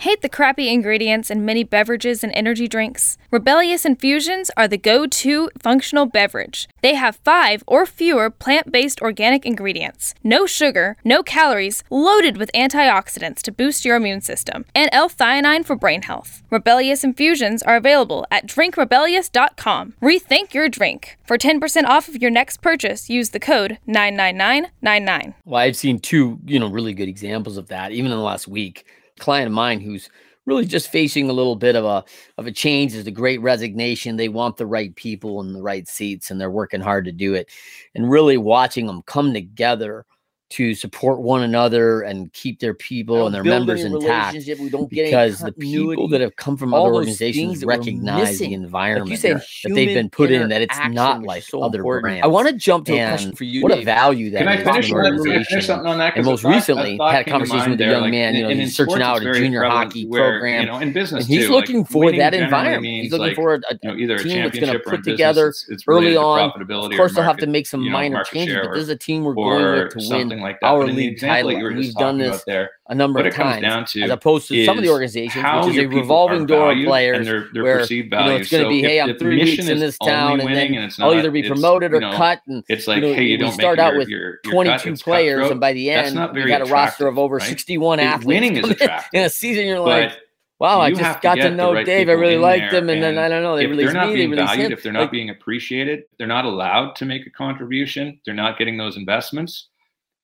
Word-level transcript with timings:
Hate 0.00 0.22
the 0.22 0.30
crappy 0.30 0.72
ingredients 0.72 1.30
in 1.30 1.44
many 1.44 1.62
beverages 1.62 2.24
and 2.24 2.32
energy 2.34 2.66
drinks? 2.66 3.18
Rebellious 3.30 3.84
Infusions 3.84 4.50
are 4.56 4.66
the 4.66 4.78
go 4.78 5.06
to 5.06 5.50
functional 5.62 6.06
beverage. 6.06 6.70
They 6.80 6.94
have 6.94 7.16
five 7.16 7.62
or 7.66 7.84
fewer 7.84 8.30
plant 8.30 8.72
based 8.72 9.02
organic 9.02 9.44
ingredients, 9.44 10.14
no 10.24 10.46
sugar, 10.46 10.96
no 11.04 11.22
calories, 11.22 11.84
loaded 11.90 12.38
with 12.38 12.50
antioxidants 12.54 13.42
to 13.42 13.52
boost 13.52 13.84
your 13.84 13.96
immune 13.96 14.22
system, 14.22 14.64
and 14.74 14.88
L 14.90 15.10
theanine 15.10 15.66
for 15.66 15.76
brain 15.76 16.00
health. 16.00 16.42
Rebellious 16.48 17.04
Infusions 17.04 17.62
are 17.64 17.76
available 17.76 18.26
at 18.30 18.46
drinkrebellious.com. 18.46 19.96
Rethink 20.00 20.54
your 20.54 20.70
drink. 20.70 21.18
For 21.26 21.36
10% 21.36 21.84
off 21.84 22.08
of 22.08 22.22
your 22.22 22.30
next 22.30 22.62
purchase, 22.62 23.10
use 23.10 23.30
the 23.30 23.38
code 23.38 23.76
99999. 23.86 25.34
Well, 25.44 25.60
I've 25.60 25.76
seen 25.76 25.98
two, 25.98 26.38
you 26.46 26.58
know, 26.58 26.70
really 26.70 26.94
good 26.94 27.06
examples 27.06 27.58
of 27.58 27.68
that, 27.68 27.92
even 27.92 28.10
in 28.10 28.16
the 28.16 28.24
last 28.24 28.48
week 28.48 28.86
client 29.20 29.46
of 29.46 29.52
mine 29.52 29.80
who's 29.80 30.08
really 30.46 30.64
just 30.64 30.90
facing 30.90 31.30
a 31.30 31.32
little 31.32 31.56
bit 31.56 31.76
of 31.76 31.84
a 31.84 32.04
of 32.38 32.46
a 32.46 32.52
change. 32.52 32.94
is 32.94 33.06
a 33.06 33.10
great 33.10 33.40
resignation. 33.40 34.16
They 34.16 34.28
want 34.28 34.56
the 34.56 34.66
right 34.66 34.94
people 34.96 35.40
in 35.40 35.52
the 35.52 35.62
right 35.62 35.86
seats, 35.86 36.30
and 36.30 36.40
they're 36.40 36.50
working 36.50 36.80
hard 36.80 37.04
to 37.04 37.12
do 37.12 37.34
it. 37.34 37.48
And 37.94 38.10
really 38.10 38.36
watching 38.36 38.86
them 38.86 39.02
come 39.02 39.32
together 39.32 40.06
to 40.50 40.74
support 40.74 41.20
one 41.20 41.42
another 41.42 42.02
and 42.02 42.32
keep 42.32 42.58
their 42.58 42.74
people 42.74 43.26
and 43.26 43.34
their 43.34 43.44
members 43.44 43.84
intact. 43.84 44.36
We 44.58 44.68
don't 44.68 44.90
get 44.90 45.04
because 45.04 45.38
the 45.38 45.52
people 45.52 46.08
that 46.08 46.20
have 46.20 46.34
come 46.34 46.56
from 46.56 46.74
other 46.74 46.92
organizations 46.92 47.64
recognize 47.64 48.40
the 48.40 48.52
environment 48.52 49.10
like 49.10 49.18
said, 49.20 49.36
that 49.64 49.74
they've 49.74 49.94
been 49.94 50.10
put 50.10 50.32
in, 50.32 50.48
that 50.48 50.60
it's 50.60 50.78
not 50.90 51.22
like 51.22 51.44
so 51.44 51.62
other 51.62 51.78
important. 51.78 52.02
brands. 52.02 52.24
I 52.24 52.26
want 52.26 52.48
to 52.48 52.54
jump 52.54 52.86
to 52.86 52.92
and 52.94 53.00
a 53.00 53.08
question 53.12 53.36
for 53.36 53.44
you. 53.44 53.62
What 53.62 53.70
Dave. 53.70 53.82
a 53.82 53.84
value 53.84 54.30
that 54.30 54.38
Can 54.38 54.48
I 54.48 54.56
finish, 54.64 54.90
organization. 54.90 55.44
finish 55.44 55.66
something 55.66 55.86
on 55.86 55.98
that? 55.98 56.16
And 56.16 56.26
most 56.26 56.42
thought, 56.42 56.54
recently, 56.54 56.98
had 57.00 57.26
a 57.26 57.30
conversation 57.30 57.70
with 57.70 57.80
a 57.80 57.84
young 57.84 58.10
man, 58.10 58.34
you 58.34 58.42
know, 58.42 58.48
he's 58.50 58.74
searching 58.74 59.02
out 59.02 59.24
a 59.24 59.32
junior 59.32 59.62
hockey 59.62 60.06
program. 60.06 60.62
You 60.62 60.66
know, 60.66 60.78
in 60.78 60.92
business, 60.92 61.26
and 61.26 61.32
he's 61.34 61.46
too, 61.46 61.52
looking 61.52 61.78
like, 61.78 61.90
for 61.90 62.10
that 62.12 62.34
environment. 62.34 63.02
He's 63.04 63.12
looking 63.12 63.36
for 63.36 63.54
a, 63.54 63.60
you 63.82 63.88
know, 63.88 63.96
either 63.96 64.16
a 64.16 64.22
team 64.22 64.42
that's 64.42 64.58
going 64.58 64.72
to 64.72 64.78
championship 64.80 64.86
or 64.86 64.94
in 64.94 64.96
put 64.96 65.04
together 65.04 65.42
it's- 65.48 65.66
it's 65.68 65.84
early 65.86 66.16
on. 66.16 66.50
Of 66.60 66.96
course, 66.96 67.14
they'll 67.14 67.22
have 67.22 67.36
to 67.36 67.46
make 67.46 67.68
some 67.68 67.88
minor 67.88 68.24
changes, 68.24 68.58
but 68.64 68.72
this 68.74 68.82
is 68.82 68.88
a 68.88 68.96
team 68.96 69.22
we're 69.22 69.34
going 69.34 69.62
or 69.62 69.84
with 69.84 69.92
to 69.92 70.00
something 70.40 70.52
like 70.52 70.60
that. 70.60 70.66
our 70.66 70.86
league 70.86 71.12
example 71.12 71.34
title. 71.34 71.50
that 71.50 71.56
you 71.58 71.64
were 71.64 71.70
And 71.70 71.82
just 71.82 71.88
we've 71.88 71.94
done 71.94 72.18
this 72.18 72.44
there, 72.44 72.70
a 72.88 72.94
number 72.94 73.26
of 73.26 73.34
times, 73.34 73.62
down 73.62 73.84
to 73.86 74.02
as 74.02 74.10
opposed 74.10 74.48
to 74.48 74.64
some 74.64 74.78
of 74.78 74.84
the 74.84 74.90
organizations, 74.90 75.44
which 75.66 75.76
is 75.76 75.78
a 75.78 75.86
revolving 75.86 76.46
door 76.46 76.72
of 76.72 76.84
players, 76.84 77.18
and 77.18 77.26
their, 77.26 77.48
their 77.52 77.62
where 77.62 77.78
perceived 77.78 78.12
you 78.12 78.18
know 78.18 78.36
it's 78.36 78.50
going 78.50 78.64
to 78.64 78.66
So 78.66 78.70
be, 78.70 78.82
hey, 78.82 79.00
I'm 79.00 79.16
three 79.16 79.42
weeks 79.42 79.68
in 79.68 79.78
this 79.78 79.98
town, 79.98 80.40
and 80.40 80.54
then 80.54 80.74
and 80.74 80.94
I'll 81.00 81.14
either 81.14 81.30
be 81.30 81.42
promoted 81.42 81.92
or 81.92 82.00
you 82.00 82.10
cut, 82.12 82.40
and 82.48 82.64
It's 82.68 82.86
like, 82.86 83.02
you 83.02 83.12
hey, 83.14 83.24
you 83.24 83.38
don't 83.38 83.52
start 83.52 83.78
make 83.78 83.86
out 83.86 83.96
with 83.96 84.08
your, 84.08 84.38
your 84.44 84.52
22 84.52 84.90
cut, 84.90 85.00
players, 85.00 85.50
and 85.50 85.60
by 85.60 85.72
the 85.72 85.90
end, 85.90 86.14
you 86.34 86.46
got 86.46 86.62
a 86.62 86.66
roster 86.66 87.06
of 87.06 87.18
over 87.18 87.40
61 87.40 88.00
athletes. 88.00 88.26
winning 88.26 88.56
is 88.56 88.64
in 88.64 88.70
attractive, 88.72 89.10
in 89.12 89.24
a 89.24 89.30
season. 89.30 89.66
You're 89.66 89.80
like, 89.80 90.12
wow, 90.60 90.80
I 90.80 90.90
just 90.90 91.16
to 91.16 91.22
got 91.22 91.36
to 91.36 91.50
know 91.50 91.72
right 91.72 91.86
Dave. 91.86 92.08
I 92.08 92.12
really 92.12 92.36
liked 92.36 92.72
him, 92.72 92.88
and 92.88 93.02
then 93.02 93.18
I 93.18 93.28
don't 93.28 93.42
know, 93.42 93.56
they 93.56 93.66
released 93.66 93.94
me, 93.94 94.00
they 94.00 94.14
being 94.14 94.30
released 94.30 94.48
valued, 94.48 94.66
him. 94.66 94.72
if 94.72 94.82
they're 94.82 94.92
not 94.92 95.00
Like, 95.00 95.10
being 95.10 95.30
appreciated, 95.30 96.04
they're 96.18 96.26
not 96.26 96.44
allowed 96.44 96.94
to 96.96 97.04
make 97.04 97.26
a 97.26 97.30
contribution. 97.30 98.20
They're 98.24 98.34
not 98.34 98.58
getting 98.58 98.76
those 98.76 98.96
investments. 98.96 99.69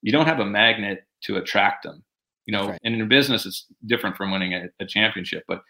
You 0.01 0.11
don't 0.11 0.27
have 0.27 0.39
a 0.39 0.45
magnet 0.45 1.05
to 1.23 1.37
attract 1.37 1.83
them. 1.83 2.03
You 2.45 2.53
know, 2.53 2.69
right. 2.69 2.79
and 2.83 2.95
in 2.95 3.07
business, 3.09 3.45
it's 3.45 3.65
different 3.85 4.15
from 4.15 4.31
winning 4.31 4.53
a, 4.53 4.67
a 4.79 4.85
championship, 4.85 5.43
but 5.47 5.61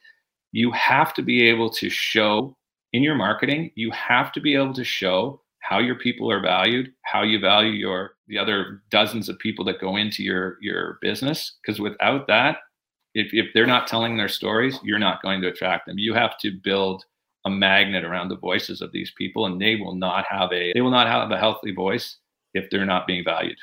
you 0.52 0.72
have 0.72 1.14
to 1.16 1.22
be 1.24 1.48
able 1.48 1.70
to 1.72 1.90
show 1.90 2.56
in 2.94 3.04
your 3.04 3.16
marketing. 3.16 3.72
You 3.76 3.92
have 3.92 4.32
to 4.34 4.42
be 4.42 4.56
able 4.56 4.74
to 4.74 4.84
show 4.84 5.42
how 5.60 5.80
your 5.80 5.96
people 5.96 6.32
are 6.32 6.42
valued, 6.42 6.94
how 7.04 7.24
you 7.24 7.40
value 7.40 7.72
your 7.72 8.12
the 8.28 8.38
other 8.38 8.84
dozens 8.90 9.28
of 9.28 9.40
people 9.40 9.66
that 9.66 9.82
go 9.82 9.98
into 9.98 10.24
your 10.24 10.58
your 10.62 10.98
business. 11.02 11.58
Because 11.62 11.80
without 11.80 12.28
that, 12.28 12.58
if 13.14 13.34
if 13.34 13.48
they're 13.54 13.66
not 13.66 13.88
telling 13.88 14.16
their 14.16 14.30
stories, 14.30 14.80
you're 14.84 15.00
not 15.00 15.22
going 15.22 15.42
to 15.42 15.50
attract 15.50 15.88
them. 15.88 15.98
You 15.98 16.14
have 16.14 16.38
to 16.40 16.52
build 16.64 17.04
a 17.46 17.50
magnet 17.50 18.04
around 18.04 18.30
the 18.30 18.38
voices 18.38 18.82
of 18.82 18.92
these 18.92 19.12
people, 19.18 19.46
and 19.46 19.60
they 19.60 19.76
will 19.76 19.96
not 19.96 20.26
have 20.30 20.52
a 20.54 20.72
they 20.74 20.82
will 20.82 20.92
not 20.92 21.08
have 21.08 21.32
a 21.32 21.38
healthy 21.38 21.74
voice 21.74 22.18
if 22.54 22.70
they're 22.70 22.86
not 22.86 23.08
being 23.08 23.24
valued. 23.24 23.58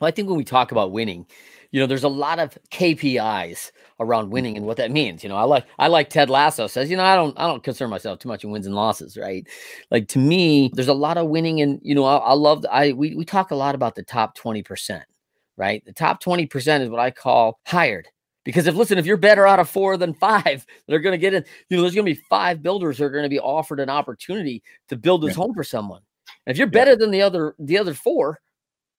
Well, 0.00 0.08
I 0.08 0.10
think 0.10 0.28
when 0.28 0.38
we 0.38 0.44
talk 0.44 0.72
about 0.72 0.92
winning, 0.92 1.26
you 1.72 1.80
know, 1.80 1.86
there's 1.86 2.04
a 2.04 2.08
lot 2.08 2.38
of 2.38 2.58
KPIs 2.70 3.70
around 4.00 4.28
mm. 4.28 4.30
winning 4.30 4.56
and 4.56 4.66
what 4.66 4.76
that 4.78 4.90
means. 4.90 5.22
You 5.22 5.28
know, 5.28 5.36
I 5.36 5.42
like 5.44 5.66
I 5.78 5.88
like 5.88 6.10
Ted 6.10 6.30
Lasso 6.30 6.66
says, 6.66 6.90
you 6.90 6.96
know, 6.96 7.04
I 7.04 7.14
don't 7.14 7.38
I 7.38 7.46
don't 7.46 7.62
concern 7.62 7.90
myself 7.90 8.18
too 8.18 8.28
much 8.28 8.42
in 8.44 8.50
wins 8.50 8.66
and 8.66 8.74
losses, 8.74 9.16
right? 9.16 9.46
Like 9.90 10.08
to 10.08 10.18
me, 10.18 10.70
there's 10.74 10.88
a 10.88 10.94
lot 10.94 11.18
of 11.18 11.28
winning, 11.28 11.60
and 11.60 11.78
you 11.82 11.94
know, 11.94 12.04
I, 12.04 12.16
I 12.16 12.32
love 12.32 12.64
I 12.70 12.92
we 12.92 13.14
we 13.14 13.24
talk 13.24 13.50
a 13.50 13.56
lot 13.56 13.74
about 13.74 13.94
the 13.94 14.02
top 14.02 14.34
twenty 14.34 14.62
percent, 14.62 15.04
right? 15.56 15.84
The 15.84 15.92
top 15.92 16.20
twenty 16.20 16.46
percent 16.46 16.82
is 16.82 16.90
what 16.90 17.00
I 17.00 17.10
call 17.10 17.60
hired. 17.66 18.08
Because 18.44 18.66
if 18.66 18.74
listen, 18.74 18.98
if 18.98 19.04
you're 19.06 19.18
better 19.18 19.46
out 19.46 19.60
of 19.60 19.68
four 19.68 19.96
than 19.96 20.14
five, 20.14 20.66
they're 20.88 20.98
going 20.98 21.12
to 21.12 21.18
get 21.18 21.34
in. 21.34 21.44
You 21.68 21.76
know, 21.76 21.82
there's 21.82 21.94
going 21.94 22.06
to 22.06 22.14
be 22.14 22.20
five 22.30 22.62
builders 22.62 22.98
who 22.98 23.04
are 23.04 23.10
going 23.10 23.22
to 23.22 23.28
be 23.28 23.38
offered 23.38 23.80
an 23.80 23.90
opportunity 23.90 24.62
to 24.88 24.96
build 24.96 25.22
this 25.22 25.36
Yeah. 25.36 25.42
home 25.42 25.54
for 25.54 25.62
someone. 25.62 26.00
And 26.46 26.52
if 26.54 26.58
you're 26.58 26.66
better 26.66 26.96
than 26.96 27.10
the 27.10 27.22
other 27.22 27.54
the 27.58 27.76
other 27.78 27.94
four, 27.94 28.40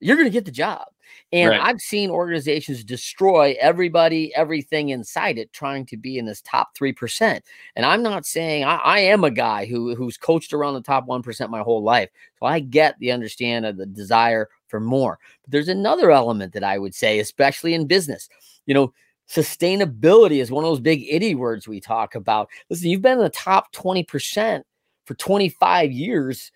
you're 0.02 0.18
going 0.18 0.28
to 0.28 0.32
get 0.34 0.46
the 0.46 0.52
job. 0.52 0.86
And 1.34 1.52
Right. 1.52 1.62
I've 1.62 1.80
seen 1.80 2.10
organizations 2.10 2.84
destroy 2.84 3.56
everybody, 3.60 4.34
everything 4.36 4.90
inside 4.90 5.38
it, 5.38 5.54
trying 5.54 5.86
to 5.88 5.98
be 5.98 6.18
in 6.18 6.26
this 6.26 6.42
top 6.42 6.76
three 6.76 6.92
percent. 6.92 7.46
And 7.76 7.86
I'm 7.86 8.04
not 8.04 8.26
saying 8.26 8.64
I, 8.64 8.78
I 8.78 9.00
am 9.00 9.24
a 9.24 9.32
guy 9.32 9.66
who 9.66 9.96
who's 9.96 10.18
coached 10.18 10.54
around 10.54 10.74
the 10.74 10.82
top 10.82 11.06
one 11.06 11.22
percent 11.22 11.52
my 11.52 11.62
whole 11.62 11.84
life, 11.84 12.10
so 12.40 12.46
I 12.46 12.60
get 12.60 12.98
the 13.00 13.12
understand 13.12 13.66
of 13.66 13.78
the 13.78 13.86
desire 13.86 14.50
for 14.68 14.80
more. 14.80 15.20
But 15.44 15.52
there's 15.52 15.70
another 15.70 16.12
element 16.12 16.54
that 16.54 16.64
I 16.64 16.78
would 16.78 16.96
say, 16.96 17.20
especially 17.20 17.74
in 17.74 17.88
business, 17.88 18.28
you 18.66 18.74
know. 18.74 18.94
Sustainability 19.30 20.42
is 20.42 20.52
one 20.52 20.66
of 20.66 20.70
those 20.70 20.82
big 20.82 21.06
itty 21.10 21.36
words 21.36 21.66
we 21.66 21.80
talk 21.80 22.16
about. 22.16 22.50
Listen, 22.70 22.90
you've 22.90 23.02
been 23.02 23.14
in 23.14 23.24
the 23.24 23.30
top 23.30 23.72
20% 23.72 24.62
for 25.06 25.14
25 25.14 25.90
years. 25.94 26.52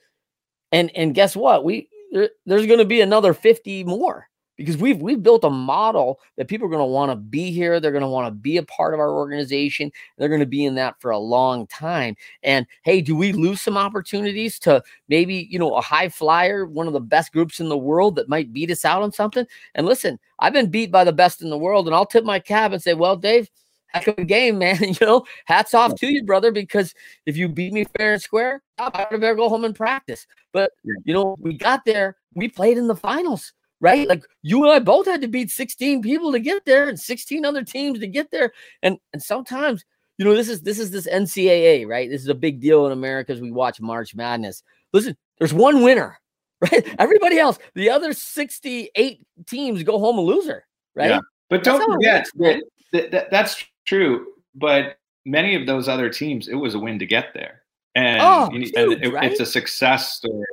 And 0.73 0.91
and 0.93 1.15
guess 1.15 1.37
what? 1.37 1.63
We 1.63 1.87
there, 2.15 2.29
there's 2.45 2.65
going 2.65 2.79
to 2.79 2.85
be 2.85 3.01
another 3.01 3.33
50 3.33 3.83
more 3.83 4.29
because 4.55 4.77
we've 4.77 5.01
we've 5.01 5.21
built 5.21 5.43
a 5.43 5.49
model 5.49 6.21
that 6.37 6.47
people 6.47 6.65
are 6.65 6.69
going 6.69 6.79
to 6.79 6.85
want 6.85 7.11
to 7.11 7.17
be 7.17 7.51
here 7.51 7.81
they're 7.81 7.91
going 7.91 8.01
to 8.01 8.07
want 8.07 8.25
to 8.25 8.31
be 8.31 8.55
a 8.55 8.63
part 8.63 8.93
of 8.93 9.01
our 9.01 9.11
organization 9.11 9.91
they're 10.17 10.29
going 10.29 10.39
to 10.39 10.45
be 10.45 10.63
in 10.63 10.75
that 10.75 10.95
for 11.01 11.11
a 11.11 11.17
long 11.17 11.67
time. 11.67 12.15
And 12.41 12.65
hey 12.83 13.01
do 13.01 13.17
we 13.17 13.33
lose 13.33 13.61
some 13.61 13.77
opportunities 13.77 14.57
to 14.59 14.81
maybe 15.09 15.49
you 15.51 15.59
know 15.59 15.75
a 15.75 15.81
high 15.81 16.07
flyer 16.07 16.65
one 16.65 16.87
of 16.87 16.93
the 16.93 17.01
best 17.01 17.33
groups 17.33 17.59
in 17.59 17.67
the 17.67 17.77
world 17.77 18.15
that 18.15 18.29
might 18.29 18.53
beat 18.53 18.71
us 18.71 18.85
out 18.85 19.03
on 19.03 19.11
something? 19.11 19.45
And 19.75 19.85
listen 19.85 20.17
i've 20.39 20.53
been 20.53 20.71
beat 20.71 20.89
by 20.89 21.03
the 21.03 21.11
best 21.11 21.41
in 21.41 21.49
the 21.49 21.57
world 21.57 21.85
and 21.85 21.93
i'll 21.93 22.05
tip 22.05 22.23
my 22.23 22.39
cap 22.39 22.71
and 22.71 22.81
say 22.81 22.93
well 22.93 23.17
dave 23.17 23.49
heck 23.87 24.07
of 24.07 24.17
a 24.17 24.23
game 24.23 24.57
man 24.57 24.77
you 24.81 24.95
know 25.01 25.25
hats 25.45 25.73
off 25.73 25.95
to 25.95 26.11
you 26.11 26.23
brother 26.23 26.51
because 26.51 26.93
if 27.25 27.37
you 27.37 27.47
beat 27.47 27.73
me 27.73 27.85
fair 27.97 28.13
and 28.13 28.21
square 28.21 28.61
i 28.77 29.07
would 29.11 29.21
better 29.21 29.35
go 29.35 29.49
home 29.49 29.65
and 29.65 29.75
practice 29.75 30.27
but 30.51 30.71
you 30.83 31.13
know 31.13 31.35
we 31.39 31.53
got 31.53 31.85
there 31.85 32.17
we 32.33 32.47
played 32.47 32.77
in 32.77 32.87
the 32.87 32.95
finals 32.95 33.53
right? 33.81 34.07
Like 34.07 34.25
you 34.41 34.63
and 34.63 34.71
I 34.71 34.79
both 34.79 35.05
had 35.05 35.21
to 35.21 35.27
beat 35.27 35.51
16 35.51 36.01
people 36.01 36.31
to 36.31 36.39
get 36.39 36.65
there 36.65 36.87
and 36.89 36.99
16 36.99 37.45
other 37.45 37.63
teams 37.63 37.99
to 37.99 38.07
get 38.07 38.31
there. 38.31 38.51
And 38.81 38.97
and 39.13 39.21
sometimes, 39.21 39.85
you 40.17 40.25
know, 40.25 40.35
this 40.35 40.49
is 40.49 40.61
this 40.61 40.79
is 40.79 40.91
this 40.91 41.07
NCAA, 41.07 41.87
right? 41.87 42.09
This 42.09 42.21
is 42.21 42.27
a 42.27 42.35
big 42.35 42.59
deal 42.59 42.85
in 42.85 42.91
America 42.91 43.31
as 43.31 43.41
we 43.41 43.51
watch 43.51 43.81
March 43.81 44.15
Madness. 44.15 44.63
Listen, 44.93 45.15
there's 45.37 45.53
one 45.53 45.83
winner, 45.83 46.19
right? 46.61 46.95
Everybody 46.99 47.37
else, 47.37 47.59
the 47.75 47.89
other 47.89 48.13
68 48.13 49.21
teams 49.45 49.83
go 49.83 49.99
home 49.99 50.17
a 50.17 50.21
loser, 50.21 50.65
right? 50.95 51.11
Yeah. 51.11 51.19
But 51.49 51.63
don't 51.63 51.93
forget 51.93 52.27
that, 52.37 52.63
that, 52.91 53.11
that 53.11 53.29
that's 53.29 53.63
true. 53.85 54.27
But 54.55 54.97
many 55.25 55.55
of 55.55 55.65
those 55.65 55.87
other 55.87 56.09
teams, 56.09 56.47
it 56.47 56.55
was 56.55 56.75
a 56.75 56.79
win 56.79 56.99
to 56.99 57.05
get 57.05 57.33
there, 57.33 57.61
and, 57.95 58.21
Oh, 58.21 58.49
you- 58.51 58.71
and 58.75 59.03
it- 59.03 59.13
right? 59.13 59.31
it's 59.31 59.39
a 59.39 59.45
success 59.45 60.13
story. 60.13 60.45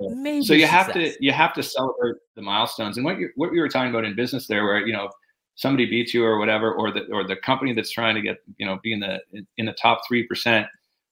Major 0.00 0.46
so 0.46 0.54
you 0.54 0.66
have 0.66 0.92
to 0.92 1.12
you 1.18 1.32
have 1.32 1.52
to 1.54 1.62
celebrate 1.62 2.14
the 2.36 2.42
milestones 2.42 2.98
and 2.98 3.04
what 3.04 3.18
you 3.18 3.30
what 3.34 3.52
you 3.52 3.60
were 3.60 3.68
talking 3.68 3.90
about 3.90 4.04
in 4.04 4.14
business 4.14 4.46
there, 4.46 4.62
where 4.64 4.86
you 4.86 4.92
know 4.92 5.10
somebody 5.56 5.86
beats 5.86 6.14
you 6.14 6.24
or 6.24 6.38
whatever, 6.38 6.72
or 6.72 6.92
the 6.92 7.04
or 7.10 7.24
the 7.24 7.34
company 7.34 7.72
that's 7.72 7.90
trying 7.90 8.14
to 8.14 8.22
get 8.22 8.36
you 8.58 8.66
know 8.66 8.78
be 8.80 8.92
in 8.92 9.00
the 9.00 9.18
in 9.56 9.66
the 9.66 9.72
top 9.72 10.02
three 10.06 10.22
percent. 10.24 10.68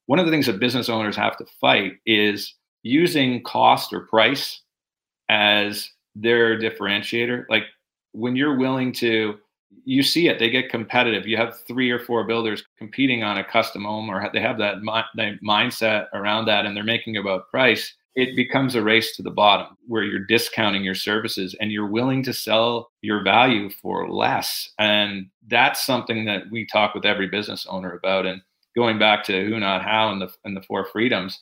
One 0.07 0.21
of 0.21 0.27
the 0.27 0.31
things 0.31 0.47
that 0.47 0.61
business 0.61 0.89
owners 0.89 1.17
have 1.17 1.37
to 1.39 1.47
fight 1.61 1.95
is 2.07 2.55
using 2.85 3.43
cost 3.43 3.93
or 3.93 4.03
price 4.03 4.61
as 5.29 5.91
their 6.15 6.57
differentiator. 6.57 7.47
Like 7.49 7.65
when 8.13 8.37
you're 8.37 8.57
willing 8.57 8.93
to 8.93 9.39
you 9.85 10.03
see 10.03 10.29
it. 10.29 10.39
They 10.39 10.51
get 10.51 10.69
competitive. 10.69 11.27
You 11.27 11.37
have 11.37 11.61
three 11.67 11.91
or 11.91 12.01
four 12.01 12.25
builders 12.25 12.65
competing 12.77 13.23
on 13.23 13.39
a 13.39 13.45
custom 13.45 13.85
home, 13.85 14.11
or 14.11 14.29
they 14.33 14.41
have 14.41 14.59
that 14.59 14.83
mi- 14.83 15.39
mindset 15.43 16.07
around 16.13 16.47
that, 16.47 16.67
and 16.67 16.77
they're 16.77 16.85
making 16.85 17.17
about 17.17 17.49
price. 17.51 17.95
It 18.17 18.35
becomes 18.35 18.75
a 18.75 18.83
race 18.83 19.15
to 19.17 19.23
the 19.23 19.31
bottom 19.31 19.77
where 19.87 20.03
you're 20.03 20.27
discounting 20.27 20.83
your 20.83 20.95
services 20.95 21.55
and 21.61 21.71
you're 21.71 21.87
willing 21.87 22.23
to 22.25 22.33
sell 22.33 22.91
your 23.03 23.23
value 23.23 23.69
for 23.69 24.11
less. 24.11 24.71
And 24.79 25.27
that's 25.49 25.85
something 25.85 26.25
that 26.25 26.45
we 26.51 26.67
talk 26.67 26.95
with 26.95 27.05
every 27.05 27.29
business 27.29 27.67
owner 27.69 27.93
about. 27.93 28.25
And 28.25 28.41
going 28.75 28.99
back 28.99 29.23
to 29.25 29.45
who, 29.45 29.61
not 29.61 29.83
how, 29.83 30.11
and 30.11 30.21
the 30.21 30.33
and 30.45 30.57
the 30.57 30.63
four 30.63 30.87
freedoms, 30.87 31.41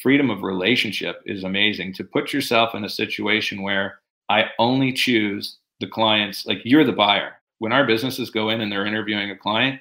freedom 0.00 0.30
of 0.30 0.42
relationship 0.42 1.20
is 1.26 1.44
amazing. 1.44 1.94
To 1.94 2.04
put 2.04 2.32
yourself 2.32 2.74
in 2.74 2.84
a 2.84 2.88
situation 2.88 3.62
where 3.62 3.98
I 4.28 4.44
only 4.58 4.92
choose 4.92 5.58
the 5.80 5.88
clients, 5.88 6.46
like 6.46 6.60
you're 6.64 6.84
the 6.84 6.92
buyer 6.92 7.32
when 7.64 7.72
our 7.72 7.86
businesses 7.86 8.28
go 8.28 8.50
in 8.50 8.60
and 8.60 8.70
they're 8.70 8.84
interviewing 8.84 9.30
a 9.30 9.36
client, 9.38 9.80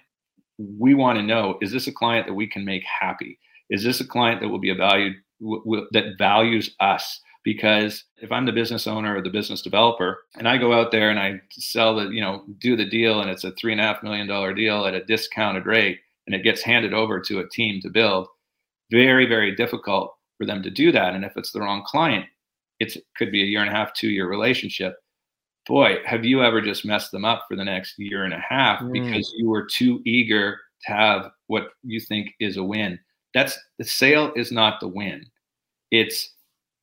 we 0.58 0.94
want 0.94 1.20
to 1.20 1.22
know 1.22 1.58
is 1.62 1.70
this 1.70 1.88
a 1.88 1.92
client 1.92 2.26
that 2.26 2.34
we 2.34 2.48
can 2.48 2.64
make 2.64 2.86
happy? 2.86 3.38
Is 3.70 3.84
this 3.84 4.00
a 4.00 4.08
client 4.08 4.40
that 4.40 4.48
will 4.48 4.58
be 4.58 4.70
a 4.70 4.76
valued 4.76 5.16
w- 5.42 5.62
w- 5.66 5.88
that 5.92 6.18
values 6.18 6.74
us? 6.80 7.20
Because 7.44 8.06
if 8.22 8.32
I'm 8.32 8.46
the 8.46 8.54
business 8.54 8.88
owner 8.88 9.18
or 9.18 9.22
the 9.22 9.30
business 9.30 9.62
developer, 9.62 10.24
and 10.38 10.48
I 10.48 10.58
go 10.58 10.72
out 10.72 10.92
there 10.94 11.10
and 11.10 11.20
I 11.20 11.42
sell 11.52 11.98
the, 11.98 12.08
you 12.08 12.22
know, 12.22 12.46
do 12.62 12.78
the 12.78 12.86
deal, 12.86 13.20
and 13.20 13.30
it's 13.30 13.44
a 13.44 13.52
three 13.52 13.74
and 13.74 13.82
a 13.82 13.84
half 13.84 14.02
million 14.02 14.28
dollar 14.28 14.54
deal 14.54 14.86
at 14.86 14.94
a 14.94 15.04
discounted 15.04 15.66
rate, 15.66 16.00
and 16.26 16.34
it 16.34 16.42
gets 16.42 16.62
handed 16.62 16.94
over 16.94 17.20
to 17.20 17.40
a 17.40 17.50
team 17.50 17.82
to 17.82 17.90
build, 17.90 18.30
very 18.92 19.26
very 19.26 19.54
difficult 19.58 20.16
for 20.38 20.46
them 20.46 20.64
to 20.64 20.70
do 20.70 20.94
that. 20.94 21.16
And 21.16 21.26
if 21.26 21.34
it's 21.36 21.52
the 21.52 21.60
wrong 21.60 21.84
client, 21.86 22.28
it 22.80 22.96
could 23.18 23.30
be 23.30 23.44
a 23.44 23.46
year 23.46 23.60
and 23.60 23.70
a 23.70 23.76
half, 23.76 23.94
two 23.94 24.08
year 24.08 24.30
relationship 24.30 25.03
boy, 25.68 25.98
have 26.06 26.26
you 26.26 26.44
ever 26.44 26.62
just 26.62 26.86
messed 26.86 27.12
them 27.12 27.26
up 27.26 27.46
for 27.48 27.56
the 27.56 27.64
next 27.64 27.98
year 27.98 28.24
and 28.26 28.34
a 28.34 28.40
half 28.48 28.82
mm. 28.82 28.92
because 28.92 29.34
you 29.38 29.50
were 29.50 29.66
too 29.66 30.02
eager 30.06 30.60
to 30.86 30.92
have 30.92 31.32
what 31.48 31.70
you 31.84 32.00
think 32.00 32.34
is 32.40 32.58
a 32.58 32.64
win? 32.64 33.00
That's 33.34 33.58
the 33.80 33.86
sale 33.86 34.32
is 34.36 34.52
not 34.52 34.80
the 34.80 34.88
win. 34.88 35.26
It's 35.92 36.34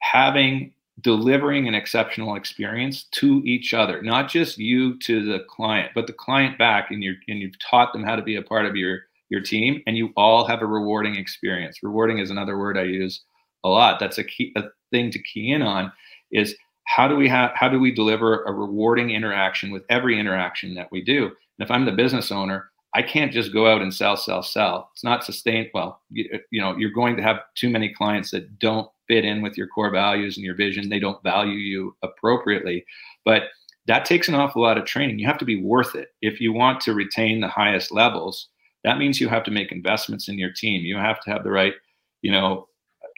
having 0.00 0.72
delivering 1.00 1.68
an 1.68 1.74
exceptional 1.74 2.34
experience 2.34 3.04
to 3.12 3.42
each 3.44 3.72
other, 3.72 4.02
not 4.02 4.28
just 4.28 4.58
you 4.58 4.98
to 4.98 5.24
the 5.24 5.44
client, 5.48 5.92
but 5.94 6.06
the 6.06 6.12
client 6.12 6.58
back 6.58 6.90
and 6.90 7.02
you 7.02 7.14
and 7.28 7.38
you've 7.38 7.58
taught 7.58 7.92
them 7.92 8.02
how 8.02 8.16
to 8.16 8.22
be 8.22 8.36
a 8.36 8.42
part 8.42 8.66
of 8.66 8.76
your 8.76 9.00
your 9.28 9.40
team 9.40 9.80
and 9.86 9.96
you 9.96 10.12
all 10.16 10.44
have 10.44 10.62
a 10.62 10.66
rewarding 10.66 11.16
experience. 11.16 11.82
Rewarding 11.82 12.18
is 12.18 12.30
another 12.30 12.58
word 12.58 12.76
I 12.76 12.82
use 12.82 13.22
a 13.64 13.68
lot. 13.68 14.00
That's 14.00 14.18
a 14.18 14.24
key 14.24 14.52
a 14.56 14.64
thing 14.90 15.10
to 15.12 15.22
key 15.22 15.52
in 15.52 15.62
on 15.62 15.92
is 16.30 16.56
how 16.90 17.06
do 17.06 17.16
we 17.16 17.28
have 17.28 17.52
how 17.54 17.68
do 17.68 17.78
we 17.78 17.92
deliver 17.92 18.42
a 18.44 18.52
rewarding 18.52 19.10
interaction 19.10 19.70
with 19.70 19.84
every 19.88 20.18
interaction 20.18 20.74
that 20.74 20.90
we 20.90 21.02
do? 21.02 21.26
And 21.26 21.64
if 21.64 21.70
i'm 21.70 21.84
the 21.84 21.92
business 21.92 22.32
owner 22.32 22.70
i 22.94 23.02
can't 23.02 23.32
just 23.32 23.52
go 23.52 23.66
out 23.66 23.82
and 23.82 23.94
sell 23.94 24.16
sell 24.16 24.42
sell. 24.42 24.90
It's 24.92 25.04
not 25.04 25.24
sustained 25.24 25.70
well 25.72 26.02
you, 26.10 26.28
you 26.50 26.60
know 26.60 26.76
you're 26.76 26.90
going 26.90 27.16
to 27.16 27.22
have 27.22 27.38
too 27.54 27.70
many 27.70 27.92
clients 27.94 28.30
that 28.32 28.58
don't 28.58 28.90
fit 29.08 29.24
in 29.24 29.42
with 29.42 29.56
your 29.56 29.68
core 29.68 29.90
values 29.90 30.36
and 30.36 30.44
your 30.44 30.54
vision. 30.54 30.88
They 30.88 31.00
don't 31.00 31.22
value 31.24 31.54
you 31.54 31.96
appropriately. 32.02 32.84
But 33.24 33.44
that 33.86 34.04
takes 34.04 34.28
an 34.28 34.36
awful 34.36 34.62
lot 34.62 34.78
of 34.78 34.84
training. 34.84 35.18
You 35.18 35.26
have 35.26 35.38
to 35.38 35.44
be 35.44 35.60
worth 35.60 35.96
it. 35.96 36.10
If 36.22 36.40
you 36.40 36.52
want 36.52 36.80
to 36.82 36.94
retain 36.94 37.40
the 37.40 37.48
highest 37.48 37.90
levels 37.90 38.48
that 38.84 38.98
means 38.98 39.20
you 39.20 39.28
have 39.28 39.44
to 39.44 39.50
make 39.50 39.72
investments 39.72 40.28
in 40.28 40.38
your 40.38 40.52
team. 40.52 40.84
You 40.84 40.96
have 40.96 41.20
to 41.22 41.30
have 41.30 41.44
the 41.44 41.50
right 41.50 41.74
you 42.22 42.32
know 42.32 42.68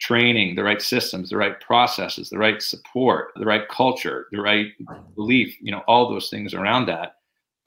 training, 0.03 0.55
the 0.55 0.63
right 0.63 0.81
systems, 0.81 1.29
the 1.29 1.37
right 1.37 1.61
processes, 1.61 2.29
the 2.29 2.37
right 2.37 2.61
support, 2.61 3.29
the 3.37 3.45
right 3.45 3.69
culture, 3.69 4.27
the 4.31 4.41
right 4.41 4.67
belief, 5.15 5.55
you 5.61 5.71
know, 5.71 5.81
all 5.87 6.09
those 6.09 6.29
things 6.29 6.53
around 6.53 6.85
that. 6.85 7.15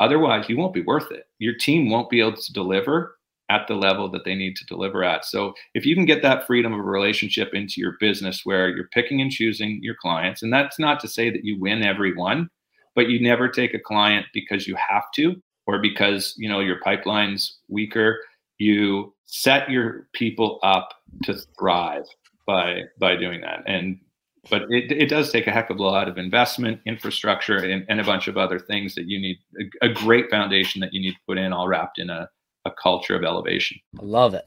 Otherwise, 0.01 0.47
you 0.47 0.59
won't 0.59 0.75
be 0.75 0.83
worth 0.83 1.11
it. 1.11 1.25
Your 1.39 1.55
team 1.55 1.89
won't 1.89 2.11
be 2.11 2.21
able 2.21 2.37
to 2.37 2.53
deliver 2.53 3.17
at 3.49 3.67
the 3.69 3.75
level 3.75 4.11
that 4.11 4.25
they 4.27 4.35
need 4.35 4.55
to 4.57 4.67
deliver 4.67 5.03
at. 5.03 5.25
So, 5.25 5.55
if 5.73 5.87
you 5.87 5.95
can 5.95 6.05
get 6.05 6.21
that 6.23 6.47
freedom 6.47 6.75
of 6.75 6.81
a 6.81 6.83
relationship 6.83 7.55
into 7.55 7.81
your 7.81 7.97
business 8.01 8.43
where 8.45 8.69
you're 8.69 8.89
picking 8.89 9.23
and 9.23 9.31
choosing 9.31 9.79
your 9.83 9.95
clients, 9.95 10.43
and 10.43 10.53
that's 10.53 10.79
not 10.79 11.01
to 11.01 11.09
say 11.09 11.31
that 11.31 11.45
you 11.45 11.59
win 11.59 11.83
every 11.83 12.15
one, 12.15 12.51
but 12.95 13.09
you 13.09 13.19
never 13.19 13.49
take 13.49 13.73
a 13.73 13.79
client 13.79 14.27
because 14.35 14.67
you 14.67 14.77
have 14.77 15.05
to 15.15 15.37
or 15.67 15.81
because, 15.81 16.35
you 16.37 16.51
know, 16.51 16.61
your 16.61 16.81
pipeline's 16.81 17.59
weaker. 17.69 18.21
You 18.59 19.15
set 19.25 19.71
your 19.71 20.09
people 20.13 20.59
up 20.63 20.91
to 21.25 21.35
thrive 21.59 22.05
by 22.47 22.83
by 22.99 23.17
doing 23.17 23.41
that. 23.43 23.63
And 23.67 23.99
but 24.49 24.63
it, 24.71 24.93
it 24.93 25.09
does 25.09 25.33
take 25.33 25.47
a 25.47 25.51
heck 25.51 25.71
of 25.71 25.79
a 25.79 25.83
lot 25.83 26.09
of 26.09 26.19
investment, 26.19 26.81
infrastructure, 26.87 27.57
and, 27.57 27.85
and 27.89 28.01
a 28.01 28.05
bunch 28.05 28.29
of 28.29 28.37
other 28.37 28.59
things 28.59 28.95
that 28.95 29.07
you 29.07 29.21
need 29.21 29.39
a, 29.83 29.87
a, 29.87 29.93
great 29.93 30.31
foundation 30.31 30.81
that 30.81 30.93
you 30.93 31.01
need 31.01 31.13
to 31.13 31.21
put 31.27 31.37
in, 31.37 31.53
all 31.53 31.67
wrapped 31.67 31.99
in 31.99 32.11
a, 32.11 32.29
a 32.65 32.71
culture 32.71 33.17
of 33.17 33.25
elevation. 33.25 33.77
I 34.01 34.05
love 34.05 34.35
it. 34.35 34.47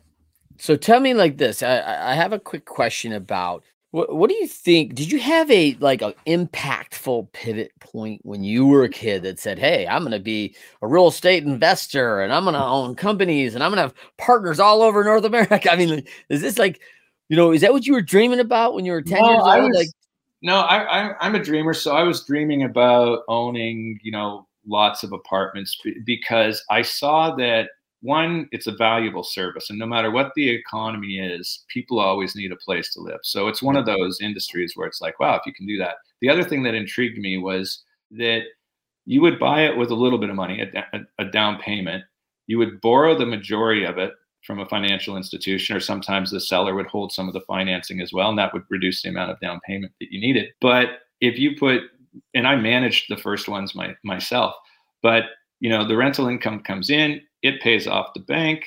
So 0.57 0.75
tell 0.75 0.99
me 0.99 1.13
like 1.13 1.37
this. 1.37 1.63
I, 1.63 2.11
I 2.11 2.13
have 2.13 2.33
a 2.33 2.39
quick 2.39 2.65
question 2.65 3.13
about 3.13 3.63
what, 3.91 4.15
what 4.15 4.29
do 4.29 4.35
you 4.35 4.47
think? 4.47 4.93
Did 4.93 5.11
you 5.11 5.19
have 5.19 5.49
a 5.49 5.75
like 5.79 6.01
an 6.01 6.13
impactful 6.27 7.31
pivot 7.31 7.71
point 7.79 8.21
when 8.23 8.43
you 8.43 8.67
were 8.67 8.83
a 8.83 8.89
kid 8.89 9.23
that 9.23 9.39
said, 9.39 9.57
"Hey, 9.57 9.87
I'm 9.87 10.01
going 10.01 10.11
to 10.11 10.19
be 10.19 10.55
a 10.81 10.87
real 10.87 11.07
estate 11.07 11.43
investor 11.43 12.21
and 12.21 12.31
I'm 12.31 12.43
going 12.43 12.53
to 12.53 12.63
own 12.63 12.95
companies 12.95 13.55
and 13.55 13.63
I'm 13.63 13.71
going 13.71 13.77
to 13.77 13.83
have 13.83 13.95
partners 14.17 14.59
all 14.59 14.81
over 14.81 15.03
North 15.03 15.23
America"? 15.23 15.71
I 15.71 15.75
mean, 15.75 16.03
is 16.29 16.41
this 16.41 16.59
like 16.59 16.81
you 17.29 17.37
know, 17.37 17.51
is 17.51 17.61
that 17.61 17.71
what 17.71 17.85
you 17.85 17.93
were 17.93 18.01
dreaming 18.01 18.39
about 18.39 18.73
when 18.73 18.85
you 18.85 18.91
were 18.91 19.01
10 19.01 19.21
no, 19.21 19.29
years 19.29 19.43
old? 19.43 19.63
Was, 19.63 19.77
like 19.77 19.89
no, 20.41 20.61
I, 20.61 21.09
I 21.09 21.27
am 21.27 21.35
a 21.35 21.43
dreamer. 21.43 21.73
So 21.73 21.95
I 21.95 22.03
was 22.03 22.25
dreaming 22.25 22.63
about 22.63 23.23
owning, 23.27 23.99
you 24.01 24.11
know, 24.11 24.47
lots 24.67 25.03
of 25.03 25.13
apartments 25.13 25.79
because 26.05 26.63
I 26.69 26.81
saw 26.81 27.35
that 27.35 27.69
one, 28.01 28.47
it's 28.51 28.67
a 28.67 28.71
valuable 28.71 29.23
service. 29.23 29.69
And 29.69 29.77
no 29.77 29.85
matter 29.85 30.09
what 30.09 30.31
the 30.35 30.49
economy 30.49 31.19
is, 31.19 31.65
people 31.67 31.99
always 31.99 32.35
need 32.35 32.51
a 32.51 32.57
place 32.57 32.93
to 32.93 33.01
live. 33.01 33.19
So 33.23 33.47
it's 33.47 33.61
one 33.61 33.75
of 33.75 33.85
those 33.85 34.21
industries 34.21 34.73
where 34.75 34.87
it's 34.87 35.01
like, 35.01 35.19
wow, 35.19 35.35
if 35.35 35.45
you 35.45 35.53
can 35.53 35.67
do 35.67 35.77
that. 35.79 35.95
The 36.21 36.29
other 36.29 36.43
thing 36.43 36.63
that 36.63 36.75
intrigued 36.75 37.17
me 37.17 37.37
was 37.37 37.83
that 38.11 38.43
you 39.05 39.21
would 39.21 39.39
buy 39.39 39.65
it 39.65 39.75
with 39.75 39.91
a 39.91 39.95
little 39.95 40.17
bit 40.17 40.29
of 40.29 40.35
money, 40.35 40.61
a, 40.61 40.99
a 41.19 41.25
down 41.25 41.59
payment. 41.59 42.03
You 42.47 42.57
would 42.59 42.79
borrow 42.79 43.17
the 43.17 43.25
majority 43.25 43.83
of 43.83 43.97
it 43.97 44.13
from 44.49 44.57
a 44.57 44.65
financial 44.65 45.15
institution, 45.15 45.75
or 45.75 45.79
sometimes 45.79 46.31
the 46.31 46.39
seller 46.39 46.73
would 46.73 46.87
hold 46.87 47.11
some 47.11 47.27
of 47.27 47.35
the 47.35 47.41
financing 47.41 48.01
as 48.01 48.11
well, 48.11 48.29
and 48.29 48.39
that 48.39 48.51
would 48.51 48.63
reduce 48.71 49.03
the 49.03 49.09
amount 49.09 49.29
of 49.29 49.39
down 49.39 49.59
payment 49.63 49.93
that 49.99 50.11
you 50.11 50.19
needed. 50.19 50.49
But 50.59 51.01
if 51.21 51.37
you 51.37 51.55
put, 51.55 51.83
and 52.33 52.47
I 52.47 52.55
managed 52.55 53.05
the 53.09 53.21
first 53.21 53.47
ones 53.47 53.75
my, 53.75 53.95
myself, 54.03 54.55
but 55.03 55.25
you 55.59 55.69
know 55.69 55.87
the 55.87 55.95
rental 55.95 56.27
income 56.27 56.61
comes 56.63 56.89
in, 56.89 57.21
it 57.43 57.61
pays 57.61 57.85
off 57.85 58.15
the 58.15 58.21
bank. 58.21 58.65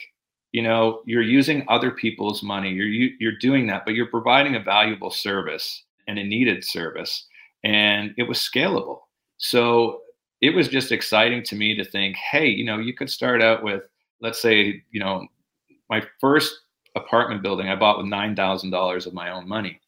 You 0.53 0.63
know 0.63 1.03
you're 1.05 1.21
using 1.21 1.67
other 1.69 1.91
people's 1.91 2.45
money. 2.45 2.71
You're 2.71 2.87
you, 2.87 3.11
you're 3.19 3.39
doing 3.41 3.67
that, 3.67 3.85
but 3.85 3.95
you're 3.95 4.07
providing 4.07 4.55
a 4.55 4.63
valuable 4.63 5.11
service 5.11 5.83
and 6.07 6.17
a 6.17 6.23
needed 6.23 6.63
service, 6.63 7.27
and 7.65 8.15
it 8.17 8.29
was 8.29 8.39
scalable. 8.39 9.01
So 9.39 10.03
it 10.41 10.55
was 10.55 10.69
just 10.69 10.93
exciting 10.93 11.43
to 11.43 11.57
me 11.57 11.75
to 11.75 11.85
think, 11.85 12.15
hey, 12.15 12.47
you 12.47 12.65
know, 12.65 12.79
you 12.79 12.95
could 12.95 13.11
start 13.11 13.43
out 13.43 13.65
with, 13.65 13.83
let's 14.21 14.41
say, 14.41 14.85
you 14.93 15.01
know, 15.01 15.27
my 15.93 16.03
first 16.23 16.61
apartment 16.97 17.43
building 17.43 17.69
I 17.69 17.77
bought 17.77 17.99
with 17.99 18.07
nine 18.07 18.35
thousand 18.35 18.71
dollars 18.71 19.05
of 19.07 19.13
my 19.13 19.31
own 19.31 19.47
money, 19.47 19.79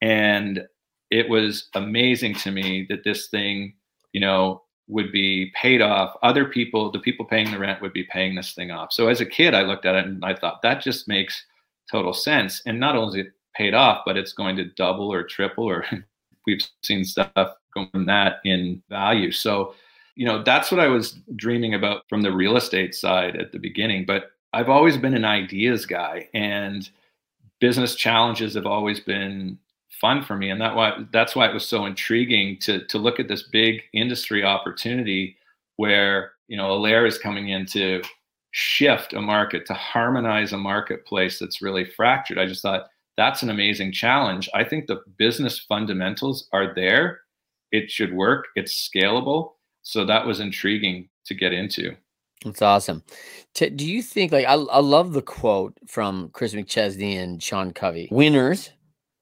and 0.00 0.66
it 1.10 1.28
was 1.28 1.68
amazing 1.74 2.34
to 2.36 2.50
me 2.50 2.86
that 2.88 3.04
this 3.04 3.28
thing, 3.28 3.74
you 4.12 4.22
know, 4.22 4.62
would 4.88 5.12
be 5.12 5.52
paid 5.60 5.82
off. 5.82 6.16
Other 6.22 6.46
people, 6.46 6.90
the 6.90 6.98
people 6.98 7.26
paying 7.26 7.50
the 7.50 7.58
rent, 7.58 7.82
would 7.82 7.92
be 7.92 8.04
paying 8.04 8.34
this 8.34 8.54
thing 8.54 8.70
off. 8.70 8.90
So 8.90 9.08
as 9.08 9.20
a 9.20 9.26
kid, 9.26 9.54
I 9.54 9.62
looked 9.62 9.84
at 9.84 9.96
it 9.96 10.06
and 10.06 10.24
I 10.24 10.34
thought 10.34 10.62
that 10.62 10.80
just 10.80 11.06
makes 11.08 11.44
total 11.90 12.14
sense. 12.14 12.62
And 12.64 12.80
not 12.80 12.96
only 12.96 13.20
is 13.20 13.26
it 13.26 13.32
paid 13.54 13.74
off, 13.74 14.02
but 14.06 14.16
it's 14.16 14.32
going 14.32 14.56
to 14.56 14.64
double 14.64 15.12
or 15.12 15.24
triple, 15.24 15.64
or 15.64 15.84
we've 16.46 16.62
seen 16.82 17.04
stuff 17.04 17.30
going 17.74 18.06
that 18.06 18.36
in 18.46 18.82
value. 18.88 19.30
So, 19.30 19.74
you 20.14 20.24
know, 20.24 20.42
that's 20.42 20.70
what 20.70 20.80
I 20.80 20.86
was 20.86 21.18
dreaming 21.36 21.74
about 21.74 22.08
from 22.08 22.22
the 22.22 22.32
real 22.32 22.56
estate 22.56 22.94
side 22.94 23.36
at 23.36 23.52
the 23.52 23.58
beginning. 23.58 24.06
But 24.06 24.30
I've 24.52 24.68
always 24.68 24.96
been 24.96 25.14
an 25.14 25.24
ideas 25.24 25.86
guy, 25.86 26.28
and 26.34 26.88
business 27.60 27.94
challenges 27.94 28.54
have 28.54 28.66
always 28.66 29.00
been 29.00 29.58
fun 30.00 30.22
for 30.24 30.36
me, 30.36 30.50
and 30.50 30.60
that 30.60 30.74
why 30.74 31.04
that's 31.12 31.36
why 31.36 31.48
it 31.48 31.54
was 31.54 31.66
so 31.66 31.86
intriguing 31.86 32.58
to 32.60 32.84
to 32.86 32.98
look 32.98 33.20
at 33.20 33.28
this 33.28 33.44
big 33.44 33.82
industry 33.92 34.44
opportunity 34.44 35.36
where 35.76 36.32
you 36.48 36.56
know 36.56 36.70
Alair 36.70 37.06
is 37.06 37.18
coming 37.18 37.48
in 37.50 37.66
to 37.66 38.02
shift 38.52 39.12
a 39.12 39.20
market 39.20 39.66
to 39.66 39.74
harmonize 39.74 40.52
a 40.52 40.58
marketplace 40.58 41.38
that's 41.38 41.62
really 41.62 41.84
fractured. 41.84 42.38
I 42.38 42.46
just 42.46 42.62
thought 42.62 42.88
that's 43.16 43.42
an 43.42 43.50
amazing 43.50 43.92
challenge. 43.92 44.48
I 44.54 44.64
think 44.64 44.86
the 44.86 45.02
business 45.18 45.58
fundamentals 45.58 46.48
are 46.52 46.74
there. 46.74 47.20
It 47.70 47.90
should 47.90 48.12
work. 48.14 48.46
It's 48.56 48.88
scalable. 48.88 49.52
So 49.82 50.04
that 50.04 50.26
was 50.26 50.40
intriguing 50.40 51.08
to 51.26 51.34
get 51.34 51.52
into. 51.52 51.94
That's 52.44 52.62
awesome. 52.62 53.02
T- 53.54 53.70
do 53.70 53.86
you 53.86 54.02
think 54.02 54.32
like 54.32 54.46
I, 54.46 54.54
I 54.54 54.80
love 54.80 55.12
the 55.12 55.22
quote 55.22 55.76
from 55.86 56.30
Chris 56.32 56.54
McChesney 56.54 57.16
and 57.16 57.42
Sean 57.42 57.72
Covey? 57.72 58.08
Winners, 58.10 58.70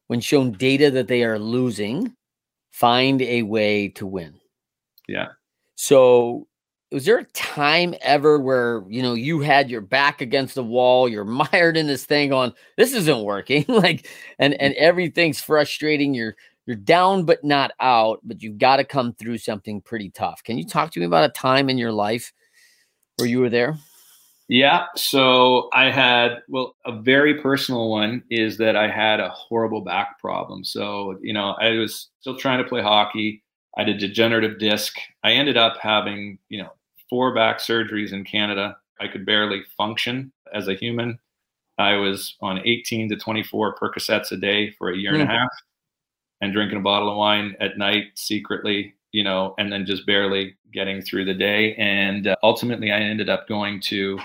when 0.06 0.20
shown 0.20 0.52
data 0.52 0.90
that 0.92 1.08
they 1.08 1.24
are 1.24 1.38
losing, 1.38 2.14
find 2.70 3.20
a 3.22 3.42
way 3.42 3.88
to 3.88 4.06
win. 4.06 4.38
Yeah. 5.08 5.28
So 5.74 6.46
was 6.90 7.04
there 7.04 7.18
a 7.18 7.24
time 7.24 7.94
ever 8.00 8.38
where 8.38 8.82
you 8.88 9.02
know 9.02 9.14
you 9.14 9.40
had 9.40 9.70
your 9.70 9.80
back 9.80 10.20
against 10.20 10.54
the 10.54 10.64
wall 10.64 11.08
you're 11.08 11.24
mired 11.52 11.76
in 11.76 11.86
this 11.86 12.04
thing 12.04 12.32
on 12.32 12.52
this 12.76 12.92
isn't 12.94 13.24
working 13.24 13.64
like 13.68 14.08
and 14.38 14.54
and 14.54 14.74
mm-hmm. 14.74 14.84
everything's 14.84 15.40
frustrating 15.40 16.14
you're 16.14 16.34
you're 16.66 16.76
down 16.76 17.24
but 17.24 17.42
not 17.44 17.72
out 17.80 18.20
but 18.24 18.42
you've 18.42 18.58
got 18.58 18.76
to 18.76 18.84
come 18.84 19.12
through 19.12 19.38
something 19.38 19.80
pretty 19.80 20.10
tough 20.10 20.42
can 20.42 20.56
you 20.56 20.64
talk 20.64 20.90
to 20.90 21.00
me 21.00 21.06
about 21.06 21.28
a 21.28 21.32
time 21.32 21.68
in 21.68 21.78
your 21.78 21.92
life 21.92 22.32
where 23.18 23.28
you 23.28 23.40
were 23.40 23.50
there 23.50 23.76
yeah 24.48 24.86
so 24.96 25.68
i 25.74 25.90
had 25.90 26.38
well 26.48 26.74
a 26.86 27.00
very 27.02 27.40
personal 27.40 27.90
one 27.90 28.22
is 28.30 28.56
that 28.56 28.76
i 28.76 28.88
had 28.88 29.20
a 29.20 29.28
horrible 29.28 29.82
back 29.82 30.18
problem 30.18 30.64
so 30.64 31.18
you 31.20 31.32
know 31.32 31.54
i 31.60 31.70
was 31.72 32.08
still 32.20 32.36
trying 32.36 32.62
to 32.62 32.68
play 32.68 32.80
hockey 32.80 33.42
I 33.78 33.82
had 33.82 33.90
a 33.90 33.98
degenerative 33.98 34.58
disc. 34.58 34.96
I 35.22 35.32
ended 35.32 35.56
up 35.56 35.76
having, 35.80 36.38
you 36.48 36.60
know, 36.60 36.72
four 37.08 37.32
back 37.32 37.60
surgeries 37.60 38.12
in 38.12 38.24
Canada. 38.24 38.76
I 39.00 39.06
could 39.06 39.24
barely 39.24 39.62
function 39.76 40.32
as 40.52 40.66
a 40.66 40.74
human. 40.74 41.18
I 41.78 41.94
was 41.94 42.34
on 42.40 42.60
18 42.66 43.08
to 43.10 43.16
24 43.16 43.76
Percocets 43.76 44.32
a 44.32 44.36
day 44.36 44.72
for 44.72 44.90
a 44.90 44.96
year 44.96 45.12
mm. 45.12 45.20
and 45.20 45.22
a 45.22 45.26
hmm. 45.26 45.38
half 45.38 45.50
and 46.40 46.52
drinking 46.52 46.78
a 46.78 46.82
bottle 46.82 47.08
of 47.08 47.16
wine 47.16 47.54
at 47.60 47.78
night 47.78 48.06
secretly, 48.16 48.94
you 49.12 49.24
know, 49.24 49.54
and 49.58 49.72
then 49.72 49.86
just 49.86 50.06
barely 50.06 50.56
getting 50.72 51.00
through 51.00 51.24
the 51.24 51.34
day. 51.34 51.74
And 51.76 52.28
uh, 52.28 52.36
ultimately, 52.42 52.92
I 52.92 53.00
ended 53.00 53.28
up 53.28 53.48
going 53.48 53.80
to 53.82 54.18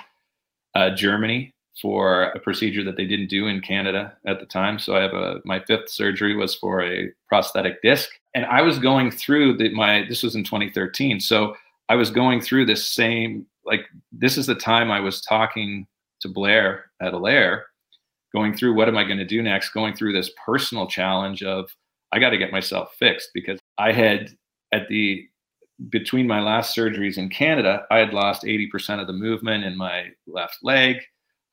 uh, 0.76 0.90
Germany 0.92 1.54
for 1.82 2.24
a 2.24 2.40
procedure 2.40 2.84
that 2.84 2.98
they 2.98 3.06
didn't 3.06 3.30
do 3.30 3.48
in 3.48 3.60
Canada 3.62 4.16
at 4.28 4.40
the 4.40 4.46
time. 4.46 4.78
So 4.78 4.96
I 4.96 5.02
have 5.02 5.14
a 5.14 5.42
my 5.46 5.60
fifth 5.66 5.90
surgery 5.90 6.36
was 6.36 6.56
for 6.56 6.82
a 6.84 7.12
prosthetic 7.28 7.82
disc, 7.82 8.10
and 8.36 8.46
I 8.46 8.62
was 8.62 8.80
going 8.80 9.12
through 9.12 9.58
the, 9.58 9.74
my 9.74 10.06
this 10.08 10.24
was 10.24 10.36
in 10.36 10.44
2013. 10.44 11.20
So 11.20 11.56
I 11.90 11.96
was 11.96 12.12
going 12.12 12.42
through 12.42 12.66
this 12.66 12.86
same 12.86 13.46
like 13.66 13.86
this 14.12 14.38
is 14.38 14.46
the 14.46 14.56
time 14.56 14.92
I 14.92 15.00
was 15.00 15.22
talking 15.22 15.88
to 16.22 16.28
Blair 16.28 16.92
at 17.02 17.14
Alair, 17.14 17.64
going 18.34 18.56
through 18.56 18.76
what 18.76 18.88
am 18.88 18.98
I 18.98 19.04
going 19.04 19.18
to 19.18 19.26
do 19.26 19.42
next, 19.42 19.70
going 19.70 19.96
through 19.96 20.14
this 20.14 20.32
personal 20.46 20.88
challenge 20.88 21.44
of 21.44 21.70
I 22.12 22.20
got 22.20 22.30
to 22.30 22.38
get 22.38 22.52
myself 22.52 22.94
fixed 23.00 23.30
because 23.34 23.60
I 23.80 23.92
had 23.92 24.30
at 24.74 24.88
the 24.90 25.28
between 25.90 26.28
my 26.28 26.42
last 26.42 26.76
surgeries 26.76 27.18
in 27.18 27.30
Canada, 27.30 27.86
I 27.90 27.98
had 27.98 28.14
lost 28.14 28.44
80% 28.44 29.00
of 29.02 29.08
the 29.08 29.14
movement 29.14 29.64
in 29.64 29.76
my 29.76 30.10
left 30.28 30.60
leg. 30.62 30.98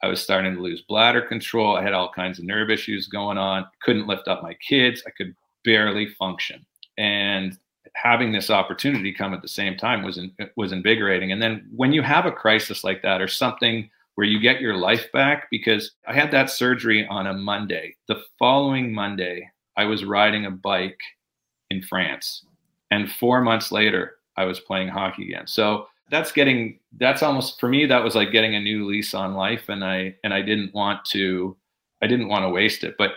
I 0.03 0.09
was 0.09 0.23
starting 0.23 0.55
to 0.55 0.61
lose 0.61 0.83
bladder 0.83 1.23
control. 1.23 1.77
I 1.77 1.83
had 1.83 1.93
all 1.93 2.11
kinds 2.11 2.39
of 2.39 2.45
nerve 2.45 2.71
issues 2.71 3.07
going 3.07 3.39
on. 3.39 3.67
Couldn't 3.83 4.07
lift 4.07 4.29
up 4.29 4.43
my 4.43 4.55
kids. 4.55 5.03
I 5.07 5.11
could 5.11 5.35
barely 5.65 6.07
function. 6.19 6.65
And 6.99 7.59
having 7.95 8.33
this 8.33 8.50
opportunity 8.50 9.12
come 9.12 9.35
at 9.35 9.43
the 9.43 9.49
same 9.49 9.77
time 9.77 10.03
was 10.03 10.19
in, 10.19 10.33
was 10.57 10.73
invigorating. 10.73 11.33
And 11.33 11.43
then 11.43 11.69
when 11.75 11.93
you 11.93 12.03
have 12.03 12.27
a 12.27 12.33
crisis 12.33 12.85
like 12.85 13.03
that 13.03 13.21
or 13.21 13.29
something 13.29 13.91
where 14.15 14.27
you 14.27 14.39
get 14.39 14.61
your 14.61 14.77
life 14.77 15.11
back, 15.12 15.49
because 15.50 15.93
I 16.07 16.15
had 16.15 16.31
that 16.33 16.50
surgery 16.50 17.07
on 17.09 17.27
a 17.27 17.35
Monday. 17.35 17.97
The 18.07 18.23
following 18.39 18.93
Monday, 18.93 19.50
I 19.77 19.85
was 19.85 20.05
riding 20.05 20.47
a 20.47 20.50
bike 20.50 21.00
in 21.71 21.83
France, 21.83 22.45
and 22.90 23.11
four 23.11 23.40
months 23.40 23.73
later, 23.73 24.16
I 24.37 24.44
was 24.44 24.61
playing 24.61 24.88
hockey 24.88 25.25
again. 25.25 25.47
So 25.47 25.87
that's 26.11 26.32
getting 26.32 26.78
that's 26.99 27.23
almost 27.23 27.61
for 27.61 27.68
me 27.68 27.87
that 27.87 28.02
was 28.02 28.14
like 28.14 28.32
getting 28.32 28.54
a 28.54 28.61
new 28.61 28.87
lease 28.87 29.14
on 29.14 29.35
life, 29.35 29.68
and 29.68 29.85
I 29.85 30.16
and 30.25 30.35
I 30.35 30.42
didn't 30.42 30.75
want 30.75 31.04
to 31.06 31.56
I 32.02 32.06
didn't 32.06 32.28
want 32.28 32.44
to 32.44 32.50
waste 32.50 32.85
it, 32.85 32.97
but. 32.99 33.12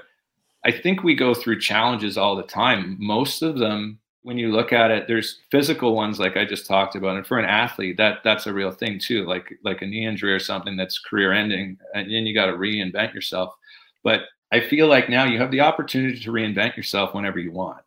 I 0.66 0.72
think 0.72 1.04
we 1.04 1.14
go 1.14 1.34
through 1.34 1.60
challenges 1.60 2.18
all 2.18 2.38
the 2.38 2.44
time. 2.44 2.96
Most 2.98 3.42
of 3.42 3.58
them 3.58 4.00
when 4.24 4.38
you 4.38 4.52
look 4.52 4.72
at 4.74 4.90
it, 4.90 5.08
there's 5.08 5.40
physical 5.52 5.96
ones 5.96 6.20
like 6.20 6.38
I 6.38 6.46
just 6.46 6.66
talked 6.66 6.96
about, 6.96 7.18
and 7.18 7.28
for 7.28 7.38
an 7.38 7.46
athlete, 7.46 7.98
that 7.98 8.20
that's 8.24 8.48
a 8.48 8.54
real 8.54 8.72
thing 8.72 8.98
too. 8.98 9.26
Like 9.26 9.54
like 9.64 9.82
a 9.82 9.86
knee 9.86 10.06
injury 10.06 10.34
or 10.34 10.40
something 10.40 10.76
that's 10.76 10.98
career 10.98 11.34
ending, 11.34 11.78
and 11.94 12.06
then 12.10 12.26
you 12.26 12.34
got 12.34 12.48
to 12.48 12.54
reinvent 12.54 13.14
yourself. 13.14 13.54
But 14.02 14.22
I 14.52 14.62
feel 14.62 14.88
like 14.88 15.10
now 15.10 15.26
you 15.26 15.38
have 15.40 15.52
the 15.52 15.62
opportunity 15.62 16.20
to 16.20 16.32
reinvent 16.32 16.78
yourself 16.78 17.14
whenever 17.14 17.40
you 17.40 17.52
want. 17.52 17.83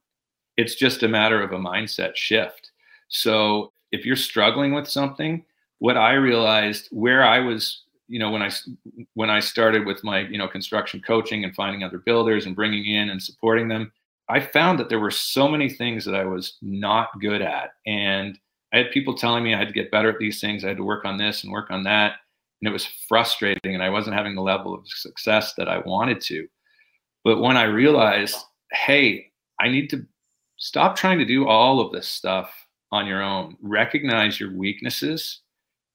It's 0.56 0.74
just 0.74 1.02
a 1.02 1.08
matter 1.08 1.42
of 1.42 1.52
a 1.52 1.58
mindset 1.58 2.16
shift. 2.16 2.70
So 3.08 3.72
if 3.92 4.04
you're 4.04 4.16
struggling 4.16 4.74
with 4.74 4.88
something, 4.88 5.44
what 5.78 5.96
I 5.96 6.14
realized 6.14 6.88
where 6.90 7.24
I 7.24 7.38
was, 7.38 7.82
you 8.08 8.18
know, 8.18 8.30
when 8.30 8.42
I 8.42 8.50
when 9.14 9.30
I 9.30 9.40
started 9.40 9.84
with 9.84 10.02
my 10.02 10.20
you 10.20 10.38
know 10.38 10.48
construction 10.48 11.02
coaching 11.06 11.44
and 11.44 11.54
finding 11.54 11.82
other 11.82 11.98
builders 11.98 12.46
and 12.46 12.56
bringing 12.56 12.86
in 12.86 13.10
and 13.10 13.22
supporting 13.22 13.68
them 13.68 13.92
I 14.28 14.40
found 14.40 14.78
that 14.78 14.88
there 14.88 15.00
were 15.00 15.10
so 15.10 15.48
many 15.48 15.68
things 15.68 16.04
that 16.04 16.14
I 16.14 16.24
was 16.24 16.56
not 16.60 17.20
good 17.20 17.42
at. 17.42 17.74
And 17.86 18.38
I 18.72 18.78
had 18.78 18.90
people 18.90 19.16
telling 19.16 19.44
me 19.44 19.54
I 19.54 19.58
had 19.58 19.68
to 19.68 19.74
get 19.74 19.90
better 19.90 20.10
at 20.10 20.18
these 20.18 20.40
things. 20.40 20.64
I 20.64 20.68
had 20.68 20.76
to 20.78 20.84
work 20.84 21.04
on 21.04 21.16
this 21.16 21.44
and 21.44 21.52
work 21.52 21.70
on 21.70 21.84
that. 21.84 22.16
And 22.60 22.68
it 22.68 22.72
was 22.72 22.86
frustrating. 23.08 23.74
And 23.74 23.82
I 23.82 23.90
wasn't 23.90 24.16
having 24.16 24.34
the 24.34 24.42
level 24.42 24.74
of 24.74 24.88
success 24.88 25.54
that 25.54 25.68
I 25.68 25.78
wanted 25.78 26.20
to. 26.22 26.48
But 27.22 27.40
when 27.40 27.56
I 27.56 27.64
realized, 27.64 28.36
hey, 28.72 29.30
I 29.60 29.68
need 29.68 29.90
to 29.90 30.04
stop 30.56 30.96
trying 30.96 31.18
to 31.18 31.24
do 31.24 31.46
all 31.46 31.80
of 31.80 31.92
this 31.92 32.08
stuff 32.08 32.52
on 32.92 33.06
your 33.06 33.22
own, 33.22 33.56
recognize 33.60 34.38
your 34.38 34.56
weaknesses 34.56 35.40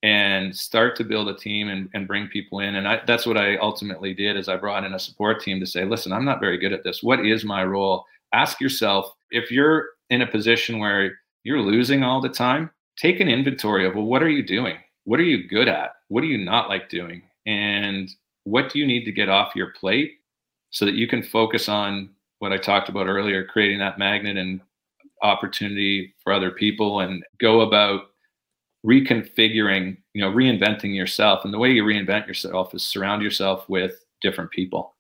and 0.03 0.56
start 0.56 0.96
to 0.96 1.03
build 1.03 1.30
a 1.30 1.36
team 1.36 1.70
and, 1.70 1.88
and 1.94 2.08
bring 2.08 2.27
people 2.27 2.60
in. 2.60 2.75
And 2.75 2.88
I, 2.88 3.01
that's 3.06 3.25
what 3.25 3.38
I 3.38 3.58
ultimately 3.58 4.13
did 4.13 4.36
is 4.36 4.50
I 4.50 4.58
brought 4.58 4.84
in 4.84 4.94
a 4.94 5.00
support 5.00 5.41
team 5.41 5.60
to 5.60 5.65
say, 5.65 5.86
listen, 5.86 6.12
I'm 6.12 6.25
not 6.25 6.39
very 6.39 6.58
good 6.58 6.74
at 6.74 6.84
this. 6.84 7.03
What 7.03 7.25
is 7.25 7.46
my 7.46 7.63
role? 7.63 8.06
ask 8.34 8.62
yourself 8.62 9.13
if 9.32 9.51
you're 9.51 9.89
in 10.10 10.22
a 10.22 10.27
position 10.27 10.80
where 10.80 11.20
you're 11.44 11.62
losing 11.62 12.03
all 12.03 12.22
the 12.22 12.30
time, 12.30 12.70
take 12.98 13.20
an 13.20 13.30
inventory 13.30 13.86
of, 13.86 13.96
well, 13.96 14.06
what 14.06 14.24
are 14.24 14.30
you 14.30 14.46
doing? 14.46 14.77
What 15.06 15.20
are 15.20 15.24
you 15.24 15.48
good 15.48 15.68
at? 15.68 15.91
What 16.10 16.22
do 16.22 16.27
you 16.27 16.38
not 16.38 16.70
like 16.70 16.89
doing? 16.89 17.24
And 17.46 18.10
what 18.44 18.72
do 18.72 18.80
you 18.80 18.86
need 18.86 19.06
to 19.06 19.12
get 19.12 19.30
off 19.30 19.56
your 19.56 19.72
plate 19.72 20.13
so 20.70 20.86
that 20.86 20.96
you 20.96 21.08
can 21.08 21.24
focus 21.24 21.68
on 21.68 22.10
what 22.41 22.51
I 22.51 22.57
talked 22.57 22.89
about 22.89 23.07
earlier, 23.07 23.45
creating 23.45 23.79
that 23.79 24.00
magnet 24.00 24.38
and 24.38 24.62
opportunity 25.21 26.15
for 26.24 26.33
other 26.33 26.51
people 26.51 27.01
and 27.01 27.24
go 27.39 27.62
about 27.62 28.05
reconfiguring, 28.86 29.98
you 30.13 30.21
know, 30.21 30.31
reinventing 30.31 30.95
yourself. 30.95 31.45
And 31.45 31.53
the 31.53 31.60
way 31.60 31.71
you 31.71 31.83
reinvent 31.83 32.27
yourself 32.27 32.74
is 32.74 32.83
surround 32.83 33.21
yourself 33.21 33.69
with 33.69 34.03
different 34.21 34.50
people, 34.51 34.95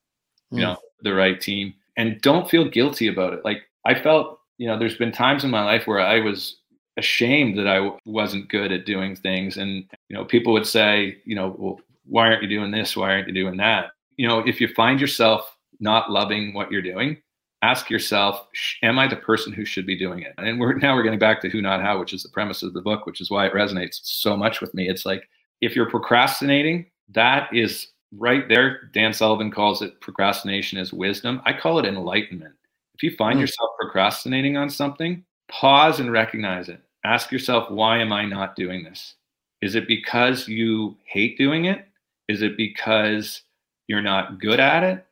mm. 0.53 0.59
you 0.59 0.65
hmm. 0.65 0.73
know, 0.73 0.77
the 1.01 1.13
right 1.13 1.41
team 1.41 1.73
and 1.97 2.21
don't 2.21 2.49
feel 2.49 2.69
guilty 2.69 3.07
about 3.07 3.33
it. 3.33 3.43
Like 3.43 3.63
I 3.85 3.93
felt, 3.93 4.39
you 4.57 4.67
know, 4.67 4.77
there's 4.77 4.97
been 4.97 5.11
times 5.11 5.43
in 5.43 5.49
my 5.49 5.63
life 5.63 5.87
where 5.87 5.99
I 5.99 6.19
was 6.19 6.57
ashamed 6.97 7.57
that 7.57 7.67
I 7.67 7.91
wasn't 8.05 8.49
good 8.49 8.71
at 8.71 8.85
doing 8.85 9.15
things. 9.15 9.57
And, 9.57 9.85
you 10.09 10.15
know, 10.15 10.25
people 10.25 10.53
would 10.53 10.67
say, 10.67 11.17
you 11.25 11.35
know, 11.35 11.55
well, 11.57 11.79
why 12.05 12.27
aren't 12.27 12.43
you 12.43 12.49
doing 12.49 12.71
this? 12.71 12.95
Why 12.95 13.11
aren't 13.11 13.27
you 13.27 13.33
doing 13.33 13.57
that? 13.57 13.91
You 14.17 14.27
know, 14.27 14.39
if 14.39 14.61
you 14.61 14.67
find 14.69 14.99
yourself 14.99 15.55
not 15.79 16.11
loving 16.11 16.53
what 16.53 16.71
you're 16.71 16.81
doing, 16.81 17.17
ask 17.61 17.89
yourself, 17.89 18.47
am 18.81 18.97
I 18.97 19.07
the 19.07 19.15
person 19.15 19.53
who 19.53 19.65
should 19.65 19.85
be 19.85 19.97
doing 19.97 20.21
it? 20.21 20.33
And 20.37 20.59
we're 20.59 20.73
now 20.73 20.95
we're 20.95 21.03
getting 21.03 21.19
back 21.19 21.41
to 21.41 21.49
who, 21.49 21.61
not 21.61 21.81
how, 21.81 21.99
which 21.99 22.13
is 22.13 22.23
the 22.23 22.29
premise 22.29 22.63
of 22.63 22.73
the 22.73 22.81
book, 22.81 23.05
which 23.05 23.21
is 23.21 23.29
why 23.29 23.45
it 23.45 23.53
resonates 23.53 23.99
so 24.03 24.35
much 24.35 24.61
with 24.61 24.73
me. 24.73 24.89
It's 24.89 25.05
like 25.05 25.27
if 25.61 25.75
you're 25.75 25.89
procrastinating, 25.89 26.87
that 27.09 27.53
is 27.53 27.87
right 28.17 28.47
there, 28.49 28.89
Dan 28.93 29.13
Sullivan 29.13 29.51
calls 29.51 29.81
it 29.81 30.01
procrastination 30.01 30.79
as 30.79 30.91
wisdom. 30.91 31.41
I 31.45 31.53
call 31.53 31.79
it 31.79 31.85
enlightenment. 31.85 32.55
If 32.95 33.03
you 33.03 33.15
find 33.15 33.37
mm. 33.37 33.41
yourself 33.41 33.69
procrastinating 33.79 34.57
on 34.57 34.69
something, 34.69 35.23
pause 35.49 35.99
and 35.99 36.11
recognize 36.11 36.69
it. 36.69 36.81
Ask 37.03 37.31
yourself, 37.31 37.69
why 37.69 37.99
am 37.99 38.13
I 38.13 38.25
not 38.25 38.55
doing 38.55 38.83
this? 38.83 39.15
Is 39.61 39.75
it 39.75 39.87
because 39.87 40.47
you 40.47 40.97
hate 41.05 41.37
doing 41.37 41.65
it? 41.65 41.87
Is 42.27 42.41
it 42.41 42.57
because 42.57 43.43
you're 43.87 44.01
not 44.01 44.39
good 44.39 44.59
at 44.59 44.83
it? 44.83 45.05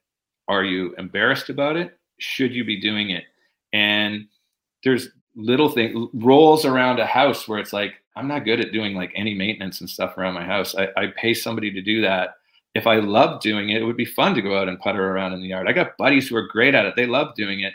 Are 0.48 0.64
you 0.64 0.96
embarrassed 0.98 1.50
about 1.50 1.78
it? 1.78 1.99
Should 2.20 2.54
you 2.54 2.64
be 2.64 2.80
doing 2.80 3.10
it? 3.10 3.26
And 3.74 4.28
there's 4.84 5.10
little 5.36 5.70
thing 5.70 6.10
rolls 6.14 6.66
around 6.66 7.00
a 7.00 7.06
house 7.06 7.48
where 7.48 7.60
it's 7.60 7.74
like, 7.74 7.94
I'm 8.16 8.28
not 8.28 8.46
good 8.46 8.60
at 8.60 8.72
doing 8.72 8.96
like 8.96 9.12
any 9.16 9.34
maintenance 9.34 9.80
and 9.80 9.90
stuff 9.90 10.18
around 10.18 10.34
my 10.34 10.46
house. 10.46 10.76
I, 10.76 10.90
I 10.98 11.08
pay 11.16 11.34
somebody 11.34 11.72
to 11.72 11.82
do 11.82 12.02
that 12.02 12.36
if 12.76 12.88
I 12.88 12.98
loved 12.98 13.42
doing 13.42 13.70
it, 13.70 13.82
it 13.82 13.86
would 13.86 13.98
be 13.98 14.06
fun 14.06 14.36
to 14.36 14.42
go 14.42 14.58
out 14.58 14.70
and 14.70 14.80
putter 14.80 15.12
around 15.12 15.34
in 15.34 15.42
the 15.42 15.48
yard. 15.48 15.68
I 15.68 15.74
got 15.74 15.98
buddies 15.98 16.28
who 16.28 16.36
are 16.36 16.48
great 16.48 16.76
at 16.76 16.86
it. 16.86 16.96
They 16.96 17.08
love 17.08 17.36
doing 17.36 17.62
it. 17.62 17.74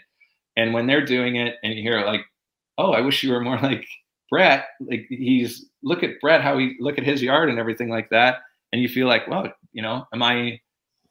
And 0.57 0.73
when 0.73 0.87
they're 0.87 1.05
doing 1.05 1.37
it 1.37 1.57
and 1.63 1.75
you 1.75 1.83
hear 1.83 2.05
like, 2.07 2.25
oh, 2.79 2.93
I 2.93 3.01
wish 3.01 3.23
you 3.23 3.33
were 3.33 3.41
more 3.41 3.59
like 3.63 3.87
Brett. 4.31 4.67
Like 4.81 5.07
he's 5.09 5.67
look 5.83 6.03
at 6.03 6.21
Brett, 6.21 6.43
how 6.43 6.59
he 6.59 6.77
look 6.79 6.99
at 6.99 7.05
his 7.05 7.23
yard 7.23 7.51
and 7.51 7.59
everything 7.59 7.89
like 7.89 8.09
that. 8.11 8.39
And 8.73 8.81
you 8.81 8.89
feel 8.89 9.09
like, 9.09 9.27
well, 9.29 9.53
you 9.73 9.83
know, 9.83 10.07
am 10.13 10.23
I 10.23 10.61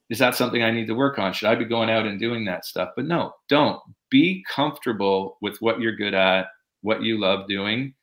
is 0.10 0.20
that 0.20 0.36
something 0.36 0.64
I 0.64 0.72
need 0.72 0.88
to 0.88 0.96
work 0.96 1.18
on? 1.18 1.34
Should 1.34 1.50
I 1.50 1.56
be 1.56 1.66
going 1.66 1.90
out 1.90 2.06
and 2.06 2.20
doing 2.20 2.46
that 2.46 2.66
stuff? 2.66 2.90
But 2.96 3.06
no, 3.06 3.34
don't. 3.50 3.80
Be 4.10 4.44
comfortable 4.50 5.38
with 5.42 5.58
what 5.60 5.80
you're 5.80 5.96
good 5.96 6.14
at, 6.14 6.48
what 6.82 7.02
you 7.02 7.20
love 7.20 7.48
doing, 7.48 7.94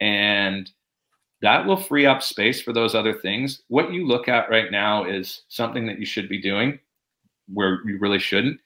and 0.00 0.70
that 1.42 1.66
will 1.66 1.76
free 1.76 2.06
up 2.06 2.22
space 2.22 2.60
for 2.60 2.72
those 2.72 2.94
other 2.94 3.14
things. 3.14 3.62
What 3.68 3.92
you 3.92 4.06
look 4.06 4.28
at 4.28 4.50
right 4.50 4.70
now 4.70 5.04
is 5.04 5.42
something 5.48 5.86
that 5.86 5.98
you 5.98 6.06
should 6.06 6.28
be 6.28 6.40
doing 6.40 6.78
where 7.52 7.80
you 7.86 7.98
really 7.98 8.18
shouldn't 8.18 8.60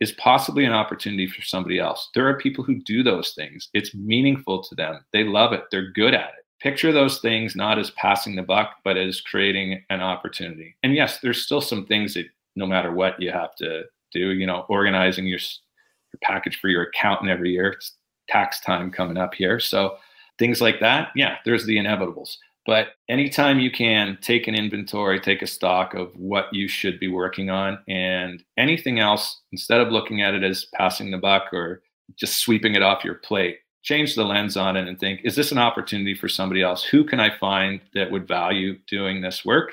is 0.00 0.12
possibly 0.12 0.64
an 0.64 0.72
opportunity 0.72 1.26
for 1.26 1.42
somebody 1.42 1.78
else. 1.78 2.08
There 2.14 2.28
are 2.28 2.38
people 2.38 2.62
who 2.62 2.82
do 2.82 3.02
those 3.02 3.32
things. 3.32 3.68
It's 3.74 3.94
meaningful 3.94 4.62
to 4.62 4.74
them. 4.74 5.04
They 5.12 5.24
love 5.24 5.52
it. 5.52 5.64
They're 5.70 5.90
good 5.90 6.14
at 6.14 6.30
it. 6.38 6.44
picture 6.60 6.92
those 6.92 7.20
things 7.20 7.54
not 7.54 7.78
as 7.78 7.90
passing 7.92 8.36
the 8.36 8.42
buck, 8.42 8.76
but 8.84 8.96
as 8.96 9.20
creating 9.20 9.84
an 9.90 10.00
opportunity. 10.00 10.76
And 10.82 10.94
yes, 10.94 11.18
there's 11.20 11.42
still 11.42 11.60
some 11.60 11.86
things 11.86 12.14
that 12.14 12.26
no 12.58 12.66
matter 12.66 12.92
what 12.92 13.20
you 13.20 13.30
have 13.30 13.54
to 13.56 13.84
do, 14.12 14.32
you 14.32 14.46
know, 14.46 14.66
organizing 14.68 15.26
your, 15.26 15.38
your 15.38 16.20
package 16.22 16.58
for 16.60 16.68
your 16.68 16.82
accountant 16.82 17.30
every 17.30 17.52
year. 17.52 17.68
It's 17.68 17.94
tax 18.28 18.60
time 18.60 18.90
coming 18.90 19.16
up 19.16 19.34
here. 19.34 19.60
So 19.60 19.96
things 20.38 20.60
like 20.60 20.80
that, 20.80 21.10
yeah, 21.14 21.36
there's 21.44 21.64
the 21.64 21.76
inevitables. 21.76 22.36
But 22.66 22.88
anytime 23.08 23.60
you 23.60 23.70
can 23.70 24.18
take 24.20 24.46
an 24.46 24.54
inventory, 24.54 25.20
take 25.20 25.40
a 25.40 25.46
stock 25.46 25.94
of 25.94 26.10
what 26.16 26.52
you 26.52 26.68
should 26.68 27.00
be 27.00 27.08
working 27.08 27.48
on 27.48 27.78
and 27.88 28.42
anything 28.58 28.98
else, 28.98 29.40
instead 29.52 29.80
of 29.80 29.88
looking 29.88 30.20
at 30.20 30.34
it 30.34 30.42
as 30.42 30.66
passing 30.74 31.10
the 31.10 31.16
buck 31.16 31.44
or 31.52 31.82
just 32.18 32.40
sweeping 32.40 32.74
it 32.74 32.82
off 32.82 33.04
your 33.04 33.14
plate, 33.14 33.58
change 33.82 34.14
the 34.14 34.24
lens 34.24 34.56
on 34.56 34.76
it 34.76 34.86
and 34.86 35.00
think, 35.00 35.20
is 35.24 35.34
this 35.34 35.50
an 35.50 35.56
opportunity 35.56 36.14
for 36.14 36.28
somebody 36.28 36.62
else? 36.62 36.84
Who 36.84 37.04
can 37.04 37.20
I 37.20 37.34
find 37.38 37.80
that 37.94 38.10
would 38.10 38.28
value 38.28 38.76
doing 38.86 39.22
this 39.22 39.46
work? 39.46 39.72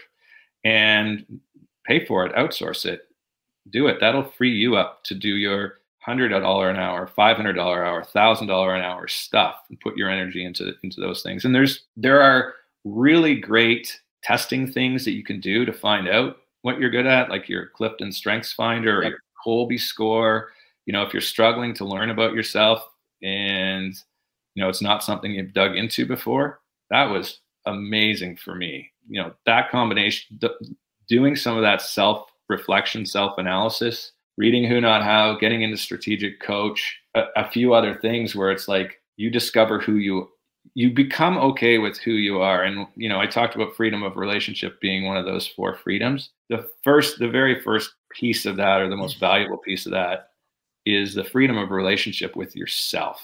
And 0.64 1.42
pay 1.86 2.06
for 2.06 2.26
it, 2.26 2.36
outsource 2.36 2.86
it, 2.86 3.02
do 3.70 3.88
it. 3.88 3.98
That'll 4.00 4.24
free 4.24 4.52
you 4.52 4.76
up 4.76 5.04
to 5.06 5.16
do 5.16 5.30
your 5.30 5.80
hundred 6.00 6.30
dollar 6.30 6.70
an 6.70 6.78
hour, 6.78 7.08
five 7.08 7.36
hundred 7.36 7.54
dollar 7.54 7.82
an 7.82 7.90
hour, 7.90 8.04
thousand 8.04 8.48
dollar 8.48 8.76
an 8.76 8.84
hour 8.84 9.08
stuff, 9.08 9.56
and 9.70 9.80
put 9.80 9.98
your 9.98 10.10
energy 10.10 10.46
into 10.46 10.74
into 10.84 11.02
those 11.02 11.24
things. 11.24 11.46
And 11.46 11.56
there's 11.56 11.86
there 11.98 12.22
are 12.22 12.54
really 12.84 13.36
great 13.36 14.00
testing 14.24 14.72
things 14.72 15.04
that 15.06 15.14
you 15.14 15.24
can 15.24 15.40
do 15.40 15.66
to 15.66 15.74
find 15.74 16.08
out 16.08 16.38
what 16.62 16.80
you're 16.80 16.90
good 16.90 17.08
at, 17.08 17.30
like 17.30 17.50
your 17.50 17.68
Clifton 17.70 18.12
Strengths 18.12 18.54
Finder 18.54 19.00
or 19.00 19.04
yep. 19.04 19.12
your 19.12 19.20
Kolbe 19.46 19.80
score. 19.80 20.52
You 20.86 20.94
know, 20.94 21.04
if 21.04 21.14
you're 21.14 21.22
struggling 21.22 21.74
to 21.76 21.86
learn 21.86 22.12
about 22.12 22.34
yourself 22.34 22.88
and 23.24 23.96
you 24.54 24.64
know 24.64 24.70
it's 24.70 24.82
not 24.82 25.04
something 25.04 25.32
you've 25.32 25.54
dug 25.54 25.76
into 25.76 26.06
before, 26.06 26.60
that 26.92 27.06
was 27.06 27.40
amazing 27.66 28.38
for 28.38 28.54
me. 28.54 28.92
You 29.08 29.24
know, 29.24 29.34
that 29.46 29.72
combination, 29.72 30.40
doing 31.08 31.36
some 31.36 31.56
of 31.56 31.64
that 31.64 31.82
self 31.82 32.30
reflection, 32.50 33.06
self 33.06 33.38
analysis, 33.38 34.12
reading 34.38 34.66
Who 34.66 34.82
Not 34.82 35.04
How, 35.04 35.38
getting 35.38 35.62
into 35.62 35.78
strategic 35.78 36.40
coach, 36.40 36.98
a, 37.16 37.24
a 37.36 37.50
few 37.50 37.74
other 37.74 37.96
things 37.96 38.36
where 38.36 38.52
it's 38.52 38.68
like 38.68 39.02
you 39.18 39.30
discover 39.30 39.80
who 39.80 39.96
you 39.96 40.30
you 40.74 40.90
become 40.92 41.38
okay 41.38 41.78
with 41.78 41.98
who 42.00 42.12
you 42.12 42.42
are. 42.42 42.64
And 42.64 42.88
you 42.96 43.10
know 43.10 43.20
i 43.20 43.28
talked 43.28 43.56
about 43.56 43.76
freedom 43.76 44.04
of 44.04 44.18
relationship 44.18 44.80
being 44.82 45.06
one 45.06 45.18
of 45.18 45.26
those 45.26 45.48
four 45.48 45.76
freedoms. 45.76 46.30
The 46.50 46.70
first 46.84 47.20
the 47.20 47.30
very 47.30 47.62
first 47.62 47.94
piece 48.12 48.46
of 48.46 48.58
that 48.58 48.82
or 48.82 48.90
the 48.90 48.96
most 48.96 49.20
valuable 49.20 49.58
piece 49.58 49.86
of 49.86 49.92
that 49.92 50.30
is 50.86 51.14
the 51.14 51.24
freedom 51.24 51.58
of 51.58 51.72
relationship 51.72 52.36
with 52.36 52.56
yourself. 52.56 53.22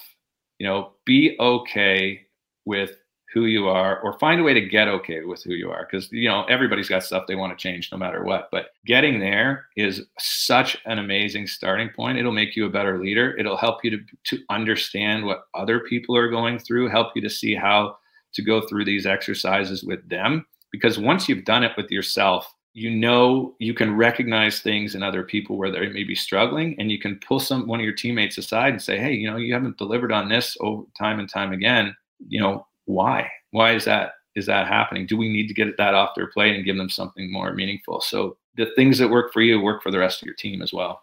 You 0.58 0.66
know 0.66 0.92
be 1.04 1.36
okay 1.40 2.26
with 2.64 2.96
who 3.32 3.46
you 3.46 3.68
are 3.68 3.98
or 4.00 4.18
find 4.18 4.40
a 4.40 4.44
way 4.44 4.52
to 4.52 4.60
get 4.60 4.88
okay 4.88 5.24
with 5.24 5.42
who 5.42 5.54
you 5.54 5.70
are 5.70 5.88
because 5.90 6.10
you 6.12 6.28
know 6.28 6.44
everybody's 6.44 6.88
got 6.88 7.02
stuff 7.02 7.24
they 7.26 7.34
want 7.34 7.56
to 7.56 7.62
change 7.62 7.90
no 7.90 7.98
matter 7.98 8.24
what 8.24 8.48
but 8.52 8.70
getting 8.86 9.18
there 9.18 9.66
is 9.76 10.06
such 10.18 10.76
an 10.86 10.98
amazing 10.98 11.46
starting 11.46 11.88
point. 11.88 12.18
It'll 12.18 12.32
make 12.32 12.56
you 12.56 12.66
a 12.66 12.70
better 12.70 13.00
leader. 13.02 13.36
It'll 13.38 13.56
help 13.56 13.84
you 13.84 13.90
to, 13.90 13.98
to 14.24 14.42
understand 14.50 15.24
what 15.24 15.44
other 15.54 15.80
people 15.80 16.16
are 16.16 16.28
going 16.28 16.58
through 16.58 16.88
help 16.88 17.12
you 17.14 17.22
to 17.22 17.30
see 17.30 17.54
how 17.54 17.96
to 18.34 18.42
go 18.42 18.60
through 18.66 18.84
these 18.84 19.06
exercises 19.06 19.84
with 19.84 20.06
them 20.08 20.46
because 20.70 20.98
once 20.98 21.28
you've 21.28 21.44
done 21.44 21.64
it 21.64 21.72
with 21.76 21.90
yourself 21.90 22.52
you 22.74 22.90
know 22.90 23.54
you 23.58 23.74
can 23.74 23.94
recognize 23.94 24.60
things 24.60 24.94
in 24.94 25.02
other 25.02 25.22
people 25.22 25.58
where 25.58 25.70
they 25.70 25.88
may 25.88 26.04
be 26.04 26.14
struggling 26.14 26.74
and 26.78 26.90
you 26.90 26.98
can 26.98 27.20
pull 27.26 27.38
some 27.38 27.66
one 27.66 27.80
of 27.80 27.84
your 27.84 27.94
teammates 27.94 28.38
aside 28.38 28.72
and 28.72 28.82
say 28.82 28.98
hey 28.98 29.12
you 29.12 29.30
know 29.30 29.36
you 29.36 29.52
haven't 29.52 29.76
delivered 29.76 30.12
on 30.12 30.28
this 30.28 30.56
over 30.60 30.84
time 30.98 31.18
and 31.18 31.28
time 31.28 31.52
again. 31.52 31.94
You 32.28 32.40
know 32.40 32.66
why? 32.86 33.30
Why 33.50 33.74
is 33.74 33.84
that? 33.84 34.12
Is 34.34 34.46
that 34.46 34.66
happening? 34.66 35.06
Do 35.06 35.16
we 35.16 35.28
need 35.28 35.48
to 35.48 35.54
get 35.54 35.76
that 35.76 35.94
off 35.94 36.14
their 36.16 36.28
plate 36.28 36.56
and 36.56 36.64
give 36.64 36.76
them 36.76 36.88
something 36.88 37.30
more 37.30 37.52
meaningful? 37.52 38.00
So 38.00 38.38
the 38.56 38.66
things 38.76 38.98
that 38.98 39.10
work 39.10 39.32
for 39.32 39.42
you 39.42 39.60
work 39.60 39.82
for 39.82 39.90
the 39.90 39.98
rest 39.98 40.22
of 40.22 40.26
your 40.26 40.34
team 40.34 40.62
as 40.62 40.72
well. 40.72 41.02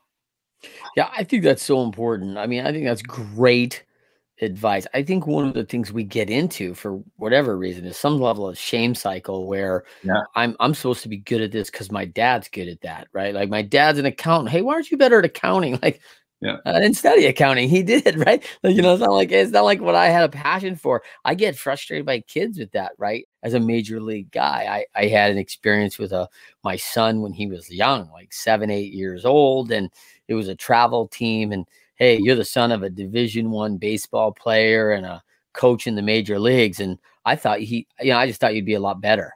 Yeah, 0.95 1.09
I 1.15 1.23
think 1.23 1.43
that's 1.43 1.63
so 1.63 1.83
important. 1.83 2.37
I 2.37 2.47
mean, 2.47 2.65
I 2.65 2.71
think 2.71 2.85
that's 2.85 3.01
great 3.01 3.85
advice. 4.41 4.87
I 4.93 5.03
think 5.03 5.27
one 5.27 5.47
of 5.47 5.53
the 5.53 5.65
things 5.65 5.91
we 5.91 6.03
get 6.03 6.29
into 6.29 6.73
for 6.73 7.01
whatever 7.17 7.57
reason 7.57 7.85
is 7.85 7.97
some 7.97 8.19
level 8.19 8.47
of 8.47 8.57
shame 8.57 8.95
cycle 8.95 9.47
where 9.47 9.83
yeah. 10.03 10.21
I'm 10.35 10.55
I'm 10.59 10.73
supposed 10.73 11.03
to 11.03 11.09
be 11.09 11.17
good 11.17 11.41
at 11.41 11.51
this 11.51 11.69
because 11.69 11.91
my 11.91 12.05
dad's 12.05 12.47
good 12.47 12.67
at 12.67 12.81
that, 12.81 13.07
right? 13.13 13.33
Like 13.33 13.49
my 13.49 13.61
dad's 13.61 13.99
an 13.99 14.05
accountant. 14.05 14.49
Hey, 14.49 14.61
why 14.61 14.73
aren't 14.73 14.91
you 14.91 14.97
better 14.97 15.19
at 15.19 15.25
accounting? 15.25 15.79
Like 15.89 16.01
yeah. 16.41 16.57
I 16.65 16.79
didn't 16.79 16.95
study 16.95 17.25
accounting. 17.25 17.67
He 17.67 17.83
did, 17.83 18.17
right? 18.25 18.43
Like, 18.63 18.75
You 18.75 18.81
know, 18.81 18.93
it's 18.93 19.01
not 19.01 19.11
like 19.11 19.31
it's 19.31 19.51
not 19.51 19.65
like 19.65 19.81
what 19.81 19.95
I 19.95 20.07
had 20.07 20.23
a 20.23 20.29
passion 20.29 20.75
for. 20.75 21.03
I 21.25 21.35
get 21.35 21.57
frustrated 21.57 22.05
by 22.05 22.21
kids 22.21 22.57
with 22.57 22.71
that, 22.71 22.93
right? 22.97 23.27
As 23.43 23.53
a 23.53 23.59
major 23.59 23.99
league 23.99 24.31
guy, 24.31 24.85
I, 24.95 25.01
I 25.01 25.07
had 25.07 25.31
an 25.31 25.37
experience 25.37 25.99
with 25.99 26.13
a 26.13 26.21
uh, 26.21 26.27
my 26.63 26.77
son 26.77 27.21
when 27.21 27.33
he 27.33 27.47
was 27.47 27.69
young, 27.69 28.09
like 28.11 28.31
seven, 28.31 28.69
eight 28.69 28.93
years 28.93 29.25
old, 29.25 29.71
and 29.71 29.89
it 30.27 30.33
was 30.33 30.47
a 30.47 30.55
travel 30.55 31.07
team. 31.07 31.51
And 31.51 31.65
hey, 31.95 32.19
you're 32.21 32.35
the 32.35 32.45
son 32.45 32.71
of 32.71 32.83
a 32.83 32.89
division 32.89 33.51
one 33.51 33.77
baseball 33.77 34.31
player 34.31 34.91
and 34.91 35.05
a 35.05 35.21
coach 35.53 35.87
in 35.87 35.95
the 35.95 36.01
major 36.01 36.39
leagues. 36.39 36.79
And 36.79 36.97
I 37.25 37.35
thought 37.35 37.59
he, 37.59 37.85
you 37.99 38.11
know, 38.11 38.17
I 38.17 38.27
just 38.27 38.39
thought 38.39 38.55
you'd 38.55 38.65
be 38.65 38.75
a 38.75 38.79
lot 38.79 39.01
better. 39.01 39.33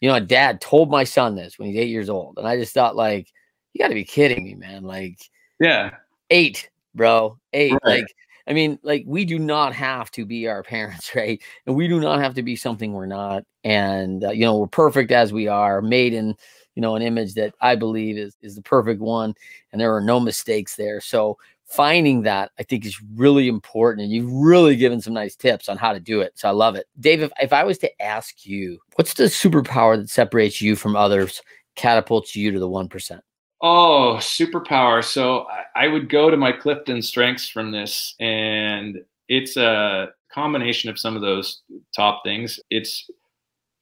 You 0.00 0.10
know, 0.10 0.20
dad 0.20 0.60
told 0.60 0.90
my 0.90 1.02
son 1.04 1.34
this 1.34 1.58
when 1.58 1.68
he's 1.68 1.78
eight 1.78 1.88
years 1.88 2.10
old. 2.10 2.38
And 2.38 2.46
I 2.46 2.56
just 2.58 2.74
thought, 2.74 2.94
like, 2.94 3.32
you 3.72 3.80
gotta 3.80 3.94
be 3.94 4.04
kidding 4.04 4.44
me, 4.44 4.54
man. 4.54 4.84
Like, 4.84 5.18
yeah 5.58 5.90
eight, 6.30 6.70
bro. 6.94 7.38
Eight. 7.52 7.72
Right. 7.84 8.00
Like, 8.00 8.14
I 8.46 8.52
mean, 8.52 8.78
like 8.82 9.04
we 9.06 9.24
do 9.24 9.38
not 9.38 9.72
have 9.74 10.10
to 10.12 10.24
be 10.24 10.48
our 10.48 10.62
parents, 10.74 11.14
right? 11.14 11.42
And 11.66 11.76
we 11.76 11.88
do 11.88 12.00
not 12.00 12.20
have 12.20 12.34
to 12.34 12.42
be 12.42 12.56
something 12.56 12.92
we're 12.92 13.06
not. 13.06 13.44
And 13.62 14.24
uh, 14.24 14.30
you 14.30 14.44
know, 14.44 14.58
we're 14.58 14.66
perfect 14.66 15.10
as 15.10 15.32
we 15.32 15.48
are, 15.48 15.80
made 15.80 16.14
in 16.14 16.34
you 16.74 16.80
know 16.82 16.96
an 16.96 17.02
image 17.02 17.34
that 17.34 17.54
I 17.60 17.76
believe 17.76 18.18
is 18.18 18.36
is 18.42 18.56
the 18.56 18.62
perfect 18.62 19.00
one, 19.00 19.34
and 19.72 19.80
there 19.80 19.94
are 19.94 20.00
no 20.00 20.20
mistakes 20.20 20.76
there. 20.76 21.00
So 21.00 21.38
finding 21.66 22.22
that 22.22 22.50
I 22.58 22.62
think 22.62 22.84
is 22.84 23.00
really 23.14 23.48
important, 23.48 24.02
and 24.04 24.12
you've 24.12 24.30
really 24.30 24.76
given 24.76 25.00
some 25.00 25.14
nice 25.14 25.36
tips 25.36 25.68
on 25.68 25.76
how 25.76 25.92
to 25.92 26.00
do 26.00 26.20
it. 26.20 26.32
So 26.34 26.48
I 26.48 26.52
love 26.52 26.74
it, 26.74 26.86
Dave. 27.00 27.22
If 27.22 27.32
if 27.40 27.52
I 27.52 27.64
was 27.64 27.78
to 27.78 28.02
ask 28.02 28.44
you, 28.44 28.78
what's 28.96 29.14
the 29.14 29.24
superpower 29.24 29.96
that 29.96 30.10
separates 30.10 30.60
you 30.60 30.76
from 30.76 30.96
others, 30.96 31.40
catapults 31.76 32.36
you 32.36 32.50
to 32.50 32.58
the 32.58 32.68
one 32.68 32.88
percent? 32.88 33.22
Oh, 33.66 34.16
superpower. 34.20 35.02
So 35.02 35.46
I, 35.74 35.88
would 35.88 36.10
go 36.10 36.28
to 36.28 36.36
my 36.36 36.52
Clifton 36.52 37.00
strengths 37.00 37.48
from 37.48 37.72
this, 37.72 38.14
and 38.20 39.02
it's 39.30 39.56
a 39.56 40.08
combination 40.30 40.90
of 40.90 40.98
some 40.98 41.16
of 41.16 41.22
those 41.22 41.62
top 41.96 42.20
things. 42.26 42.60
It's 42.68 43.08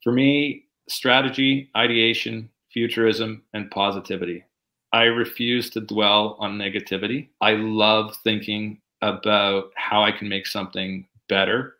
for 0.04 0.12
me 0.12 0.66
strategy, 0.88 1.68
ideation, 1.76 2.48
futurism, 2.72 3.42
and 3.54 3.72
positivity. 3.72 4.44
I 4.92 5.04
refuse 5.04 5.68
to 5.70 5.80
dwell 5.80 6.36
on 6.38 6.58
negativity. 6.58 7.30
I 7.40 7.54
love 7.54 8.14
thinking 8.22 8.80
about 9.00 9.72
how 9.74 10.04
I 10.04 10.12
can 10.12 10.28
make 10.28 10.46
something 10.46 11.08
better 11.28 11.74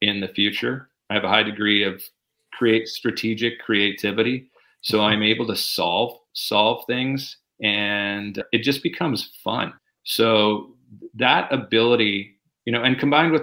in 0.00 0.20
the 0.20 0.28
future. 0.28 0.90
I 1.10 1.14
have 1.14 1.24
a 1.24 1.28
high 1.28 1.42
degree 1.42 1.82
of 1.82 2.04
create 2.52 2.86
strategic 2.86 3.58
creativity. 3.58 4.48
So 4.82 5.00
I'm 5.00 5.24
able 5.24 5.48
to 5.48 5.56
solve 5.56 6.20
solve 6.34 6.84
things 6.86 7.37
and 7.62 8.42
it 8.52 8.62
just 8.62 8.82
becomes 8.82 9.32
fun. 9.42 9.72
So 10.04 10.74
that 11.14 11.52
ability, 11.52 12.36
you 12.64 12.72
know, 12.72 12.82
and 12.82 12.98
combined 12.98 13.32
with 13.32 13.42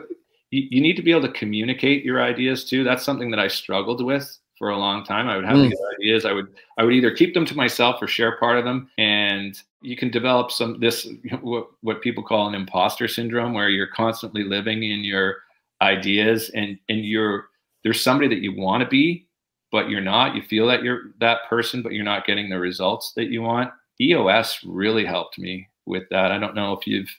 you, 0.51 0.67
you, 0.69 0.81
need 0.81 0.95
to 0.95 1.01
be 1.01 1.11
able 1.11 1.23
to 1.23 1.33
communicate 1.33 2.03
your 2.03 2.21
ideas 2.21 2.65
too. 2.65 2.83
That's 2.83 3.03
something 3.03 3.31
that 3.31 3.39
I 3.39 3.47
struggled 3.47 4.03
with 4.03 4.37
for 4.57 4.69
a 4.69 4.77
long 4.77 5.03
time. 5.03 5.27
I 5.27 5.35
would 5.35 5.45
have 5.45 5.57
mm. 5.57 5.69
these 5.69 5.79
ideas. 5.99 6.25
I 6.25 6.31
would 6.31 6.47
I 6.77 6.83
would 6.83 6.93
either 6.93 7.11
keep 7.11 7.33
them 7.33 7.45
to 7.45 7.55
myself 7.55 8.01
or 8.01 8.07
share 8.07 8.37
part 8.37 8.57
of 8.57 8.65
them. 8.65 8.89
And 8.97 9.59
you 9.81 9.95
can 9.95 10.09
develop 10.09 10.51
some 10.51 10.79
this 10.79 11.07
what 11.41 11.67
what 11.81 12.01
people 12.01 12.23
call 12.23 12.47
an 12.47 12.55
imposter 12.55 13.07
syndrome, 13.07 13.53
where 13.53 13.69
you're 13.69 13.87
constantly 13.87 14.43
living 14.43 14.83
in 14.83 15.03
your 15.03 15.37
ideas 15.81 16.49
and 16.55 16.79
and 16.89 17.05
you're 17.05 17.49
there's 17.83 18.01
somebody 18.01 18.27
that 18.29 18.41
you 18.41 18.55
want 18.55 18.81
to 18.81 18.89
be, 18.89 19.27
but 19.71 19.89
you're 19.89 20.01
not. 20.01 20.35
You 20.35 20.41
feel 20.41 20.67
that 20.67 20.83
you're 20.83 21.13
that 21.19 21.41
person, 21.49 21.83
but 21.83 21.91
you're 21.91 22.03
not 22.03 22.25
getting 22.25 22.49
the 22.49 22.59
results 22.59 23.13
that 23.15 23.25
you 23.25 23.41
want. 23.41 23.71
EOS 23.99 24.59
really 24.65 25.05
helped 25.05 25.39
me 25.39 25.67
with 25.85 26.03
that. 26.09 26.31
I 26.31 26.37
don't 26.37 26.55
know 26.55 26.73
if 26.73 26.85
you've 26.87 27.09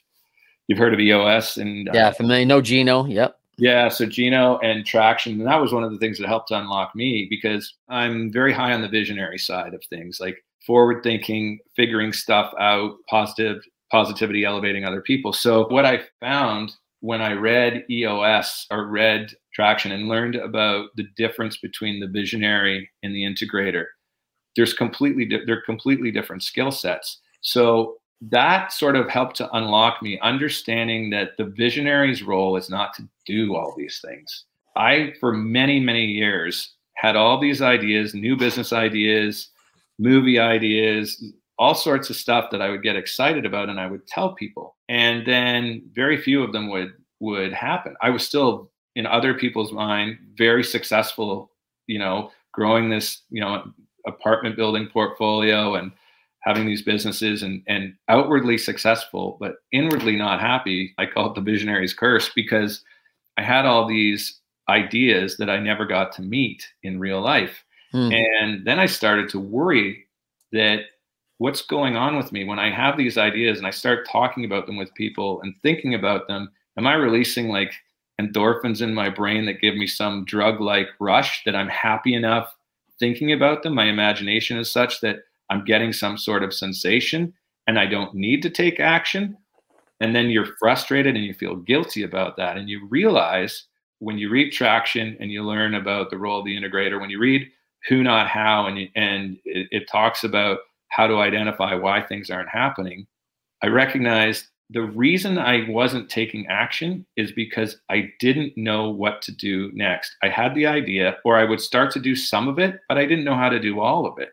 you've 0.67 0.79
heard 0.79 0.93
of 0.93 0.99
EOS 0.99 1.57
and 1.57 1.89
uh, 1.89 1.91
yeah, 1.93 2.07
uh, 2.09 2.13
familiar. 2.13 2.45
No 2.45 2.61
Gino. 2.61 3.05
Yep. 3.05 3.39
Yeah, 3.59 3.89
so 3.89 4.05
Gino 4.05 4.59
and 4.59 4.85
traction, 4.85 5.33
and 5.33 5.47
that 5.47 5.59
was 5.59 5.73
one 5.73 5.83
of 5.83 5.91
the 5.91 5.97
things 5.97 6.19
that 6.19 6.27
helped 6.27 6.51
unlock 6.51 6.95
me 6.95 7.25
because 7.27 7.73
I'm 7.89 8.31
very 8.31 8.53
high 8.53 8.71
on 8.71 8.83
the 8.83 8.87
visionary 8.87 9.39
side 9.39 9.73
of 9.73 9.83
things, 9.85 10.19
like 10.19 10.43
forward 10.63 11.01
thinking, 11.01 11.57
figuring 11.75 12.13
stuff 12.13 12.53
out, 12.59 12.97
positive 13.09 13.63
positivity, 13.91 14.45
elevating 14.45 14.85
other 14.85 15.01
people. 15.01 15.33
So 15.33 15.67
what 15.69 15.85
I 15.85 16.01
found 16.19 16.73
when 16.99 17.21
I 17.21 17.33
read 17.33 17.85
EOS 17.89 18.67
or 18.69 18.87
read 18.87 19.31
traction 19.53 19.91
and 19.91 20.07
learned 20.07 20.35
about 20.35 20.89
the 20.95 21.05
difference 21.15 21.57
between 21.57 21.99
the 21.99 22.07
visionary 22.07 22.89
and 23.01 23.15
the 23.15 23.23
integrator 23.23 23.85
there's 24.57 24.73
completely 24.73 25.23
di- 25.23 25.45
they're 25.45 25.61
completely 25.61 26.11
different 26.11 26.43
skill 26.43 26.71
sets. 26.71 27.21
So 27.41 27.97
that 28.19 28.73
sort 28.73 28.95
of 28.95 29.09
helped 29.09 29.37
to 29.37 29.49
unlock 29.55 30.01
me 30.01 30.19
understanding 30.21 31.11
that 31.11 31.37
the 31.37 31.45
visionary's 31.45 32.23
role 32.23 32.57
is 32.57 32.69
not 32.69 32.93
to 32.95 33.07
do 33.25 33.55
all 33.55 33.73
these 33.77 34.01
things. 34.03 34.45
I, 34.75 35.13
for 35.19 35.31
many, 35.33 35.79
many 35.79 36.05
years, 36.05 36.73
had 36.95 37.15
all 37.15 37.39
these 37.39 37.61
ideas, 37.61 38.13
new 38.13 38.35
business 38.35 38.73
ideas, 38.73 39.49
movie 39.99 40.39
ideas, 40.39 41.23
all 41.59 41.75
sorts 41.75 42.09
of 42.09 42.15
stuff 42.15 42.49
that 42.51 42.61
I 42.61 42.69
would 42.69 42.83
get 42.83 42.95
excited 42.95 43.45
about 43.45 43.69
and 43.69 43.79
I 43.79 43.87
would 43.87 44.05
tell 44.07 44.33
people. 44.33 44.75
And 44.89 45.25
then 45.25 45.83
very 45.93 46.17
few 46.17 46.43
of 46.43 46.51
them 46.51 46.69
would 46.69 46.93
would 47.19 47.53
happen. 47.53 47.95
I 48.01 48.09
was 48.11 48.25
still 48.25 48.71
in 48.95 49.05
other 49.05 49.33
people's 49.33 49.71
mind 49.71 50.17
very 50.35 50.63
successful, 50.63 51.51
you 51.87 51.97
know, 51.99 52.31
growing 52.51 52.89
this, 52.89 53.21
you 53.29 53.41
know, 53.41 53.63
apartment 54.07 54.55
building 54.55 54.87
portfolio 54.91 55.75
and 55.75 55.91
having 56.41 56.65
these 56.65 56.81
businesses 56.81 57.43
and 57.43 57.61
and 57.67 57.93
outwardly 58.07 58.57
successful 58.57 59.37
but 59.39 59.55
inwardly 59.71 60.15
not 60.15 60.39
happy. 60.39 60.93
I 60.97 61.05
call 61.05 61.29
it 61.29 61.35
the 61.35 61.41
visionary's 61.41 61.93
curse 61.93 62.31
because 62.33 62.83
I 63.37 63.43
had 63.43 63.65
all 63.65 63.85
these 63.85 64.39
ideas 64.69 65.37
that 65.37 65.49
I 65.49 65.59
never 65.59 65.85
got 65.85 66.11
to 66.13 66.21
meet 66.21 66.67
in 66.83 66.99
real 66.99 67.21
life. 67.21 67.63
Mm. 67.93 68.13
And 68.13 68.65
then 68.65 68.79
I 68.79 68.85
started 68.85 69.29
to 69.29 69.39
worry 69.39 70.05
that 70.51 70.81
what's 71.37 71.61
going 71.61 71.95
on 71.95 72.17
with 72.17 72.31
me 72.31 72.43
when 72.43 72.59
I 72.59 72.69
have 72.71 72.97
these 72.97 73.17
ideas 73.17 73.57
and 73.57 73.67
I 73.67 73.71
start 73.71 74.07
talking 74.09 74.43
about 74.43 74.65
them 74.65 74.77
with 74.77 74.93
people 74.95 75.41
and 75.41 75.53
thinking 75.61 75.93
about 75.93 76.27
them, 76.27 76.51
am 76.77 76.87
I 76.87 76.95
releasing 76.95 77.49
like 77.49 77.73
endorphins 78.19 78.81
in 78.81 78.93
my 78.93 79.09
brain 79.09 79.45
that 79.45 79.61
give 79.61 79.75
me 79.75 79.87
some 79.87 80.25
drug 80.25 80.59
like 80.59 80.87
rush 80.99 81.43
that 81.45 81.55
I'm 81.55 81.69
happy 81.69 82.15
enough 82.15 82.56
thinking 82.99 83.31
about 83.31 83.63
them? 83.63 83.75
My 83.75 83.85
imagination 83.85 84.57
is 84.57 84.71
such 84.71 85.01
that 85.01 85.17
I'm 85.49 85.63
getting 85.63 85.93
some 85.93 86.17
sort 86.17 86.43
of 86.43 86.53
sensation 86.53 87.33
and 87.67 87.79
I 87.79 87.85
don't 87.85 88.15
need 88.15 88.41
to 88.43 88.49
take 88.49 88.79
action. 88.79 89.37
And 89.99 90.15
then 90.15 90.29
you're 90.29 90.55
frustrated 90.59 91.15
and 91.15 91.25
you 91.25 91.33
feel 91.33 91.55
guilty 91.55 92.03
about 92.03 92.37
that. 92.37 92.57
And 92.57 92.69
you 92.69 92.87
realize 92.89 93.65
when 93.99 94.17
you 94.17 94.29
read 94.29 94.51
traction 94.51 95.17
and 95.19 95.31
you 95.31 95.43
learn 95.43 95.75
about 95.75 96.09
the 96.09 96.17
role 96.17 96.39
of 96.39 96.45
the 96.45 96.55
integrator, 96.55 96.99
when 96.99 97.09
you 97.09 97.19
read 97.19 97.49
who 97.87 98.03
not 98.03 98.27
how 98.27 98.67
and, 98.67 98.89
and 98.95 99.37
it, 99.45 99.67
it 99.71 99.89
talks 99.89 100.23
about 100.23 100.59
how 100.89 101.07
to 101.07 101.17
identify 101.17 101.73
why 101.73 102.01
things 102.01 102.29
aren't 102.29 102.49
happening, 102.49 103.07
I 103.63 103.67
recognized 103.67 104.45
the 104.69 104.81
reason 104.81 105.37
I 105.37 105.69
wasn't 105.69 106.09
taking 106.09 106.45
action 106.47 107.05
is 107.15 107.31
because 107.31 107.77
I 107.89 108.11
didn't 108.19 108.57
know 108.57 108.89
what 108.89 109.21
to 109.23 109.31
do 109.31 109.71
next. 109.73 110.15
I 110.21 110.27
had 110.27 110.53
the 110.55 110.65
idea, 110.65 111.17
or 111.23 111.37
I 111.37 111.45
would 111.45 111.61
start 111.61 111.91
to 111.91 112.01
do 112.01 112.15
some 112.15 112.49
of 112.49 112.59
it, 112.59 112.79
but 112.89 112.97
I 112.97 113.05
didn't 113.05 113.23
know 113.23 113.35
how 113.35 113.49
to 113.49 113.59
do 113.59 113.79
all 113.79 114.05
of 114.05 114.19
it. 114.19 114.29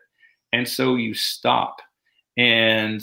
And 0.51 0.67
so 0.67 0.95
you 0.95 1.13
stop. 1.13 1.81
And 2.37 3.01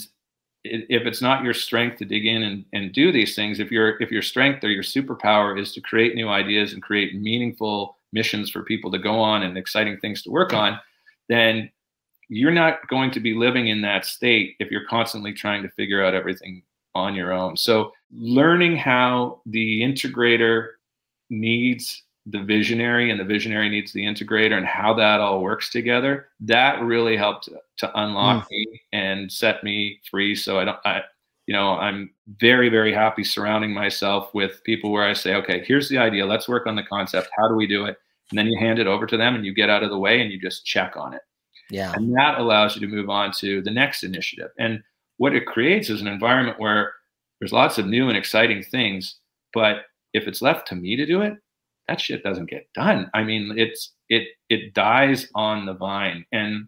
if 0.63 1.07
it's 1.07 1.21
not 1.21 1.43
your 1.43 1.55
strength 1.55 1.97
to 1.97 2.05
dig 2.05 2.25
in 2.25 2.43
and, 2.43 2.65
and 2.71 2.93
do 2.93 3.11
these 3.11 3.35
things, 3.35 3.59
if 3.59 3.71
your 3.71 4.01
if 4.01 4.11
your 4.11 4.21
strength 4.21 4.63
or 4.63 4.69
your 4.69 4.83
superpower 4.83 5.59
is 5.59 5.73
to 5.73 5.81
create 5.81 6.15
new 6.15 6.29
ideas 6.29 6.73
and 6.73 6.83
create 6.83 7.19
meaningful 7.19 7.97
missions 8.11 8.51
for 8.51 8.63
people 8.63 8.91
to 8.91 8.99
go 8.99 9.19
on 9.19 9.41
and 9.41 9.57
exciting 9.57 9.97
things 9.99 10.21
to 10.21 10.29
work 10.29 10.53
on, 10.53 10.79
then 11.29 11.69
you're 12.29 12.51
not 12.51 12.87
going 12.87 13.11
to 13.11 13.19
be 13.19 13.33
living 13.33 13.67
in 13.67 13.81
that 13.81 14.05
state 14.05 14.55
if 14.59 14.69
you're 14.69 14.85
constantly 14.87 15.33
trying 15.33 15.63
to 15.63 15.69
figure 15.69 16.03
out 16.03 16.13
everything 16.13 16.61
on 16.95 17.15
your 17.15 17.31
own. 17.31 17.57
So 17.57 17.91
learning 18.11 18.77
how 18.77 19.41
the 19.45 19.81
integrator 19.81 20.71
needs 21.29 22.03
the 22.25 22.41
visionary 22.41 23.11
and 23.11 23.19
the 23.19 23.25
visionary 23.25 23.69
needs 23.69 23.91
the 23.91 24.05
integrator 24.05 24.57
and 24.57 24.65
how 24.65 24.93
that 24.93 25.19
all 25.19 25.41
works 25.41 25.69
together 25.69 26.29
that 26.39 26.81
really 26.81 27.17
helped 27.17 27.49
to 27.77 27.99
unlock 27.99 28.45
mm. 28.45 28.51
me 28.51 28.81
and 28.93 29.31
set 29.31 29.63
me 29.63 29.99
free. 30.09 30.33
So 30.35 30.57
i 30.59 30.63
don't 30.63 30.79
i 30.85 31.01
you 31.47 31.53
know 31.53 31.71
i'm 31.71 32.09
very 32.39 32.69
very 32.69 32.93
happy 32.93 33.23
surrounding 33.25 33.73
myself 33.73 34.33
with 34.33 34.63
people 34.63 34.89
where 34.89 35.03
i 35.03 35.11
say 35.11 35.35
okay 35.35 35.65
here's 35.65 35.89
the 35.89 35.97
idea. 35.97 36.25
Let's 36.25 36.47
work 36.47 36.65
on 36.65 36.75
the 36.75 36.83
concept. 36.83 37.27
How 37.37 37.49
do 37.49 37.55
we 37.55 37.67
do 37.67 37.85
it? 37.85 37.97
And 38.29 38.37
then 38.37 38.47
you 38.47 38.57
hand 38.57 38.79
it 38.79 38.87
over 38.87 39.05
to 39.05 39.17
them 39.17 39.35
and 39.35 39.45
you 39.45 39.53
get 39.53 39.69
out 39.69 39.83
of 39.83 39.89
the 39.89 39.99
way 39.99 40.21
and 40.21 40.31
you 40.31 40.39
just 40.39 40.65
check 40.65 40.95
on 40.95 41.13
it. 41.13 41.21
Yeah. 41.69 41.93
And 41.93 42.15
that 42.15 42.39
allows 42.39 42.75
you 42.75 42.81
to 42.81 42.93
move 42.93 43.09
on 43.09 43.31
to 43.39 43.61
the 43.61 43.71
next 43.71 44.03
initiative. 44.03 44.51
And 44.57 44.81
what 45.17 45.35
it 45.35 45.45
creates 45.45 45.89
is 45.89 46.01
an 46.01 46.07
environment 46.07 46.59
where 46.59 46.93
there's 47.39 47.53
lots 47.53 47.77
of 47.77 47.85
new 47.85 48.09
and 48.09 48.17
exciting 48.17 48.63
things 48.63 49.19
but 49.53 49.83
if 50.13 50.27
it's 50.27 50.41
left 50.41 50.67
to 50.67 50.75
me 50.75 50.95
to 50.95 51.05
do 51.05 51.21
it 51.21 51.37
that 51.87 51.99
shit 51.99 52.23
doesn't 52.23 52.49
get 52.49 52.67
done. 52.73 53.09
I 53.13 53.23
mean, 53.23 53.53
it's 53.57 53.93
it 54.09 54.29
it 54.49 54.73
dies 54.73 55.27
on 55.35 55.65
the 55.65 55.73
vine, 55.73 56.25
and 56.31 56.67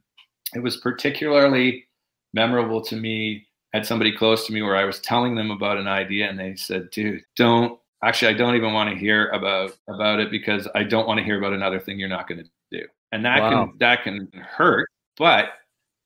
it 0.54 0.60
was 0.60 0.78
particularly 0.78 1.86
memorable 2.34 2.82
to 2.84 2.96
me. 2.96 3.48
Had 3.74 3.86
somebody 3.86 4.16
close 4.16 4.48
to 4.48 4.54
me 4.54 4.62
where 4.62 4.78
I 4.78 4.86
was 4.86 5.00
telling 5.00 5.36
them 5.36 5.52
about 5.52 5.78
an 5.78 5.88
idea, 5.88 6.30
and 6.30 6.40
they 6.40 6.56
said, 6.56 6.90
"Dude, 6.92 7.24
don't." 7.36 7.80
Actually, 8.04 8.36
I 8.36 8.38
don't 8.38 8.56
even 8.56 8.74
want 8.74 8.90
to 8.90 8.96
hear 8.96 9.30
about 9.30 9.78
about 9.88 10.20
it 10.20 10.30
because 10.32 10.68
I 10.76 10.84
don't 10.84 11.08
want 11.08 11.18
to 11.18 11.24
hear 11.24 11.38
about 11.38 11.54
another 11.54 11.80
thing 11.80 11.98
you're 11.98 12.10
not 12.10 12.28
going 12.28 12.44
to 12.44 12.50
do, 12.72 12.86
and 13.12 13.26
that 13.26 13.40
wow. 13.40 13.50
can 13.50 13.78
that 13.80 14.04
can 14.04 14.30
hurt. 14.34 14.88
But 15.18 15.50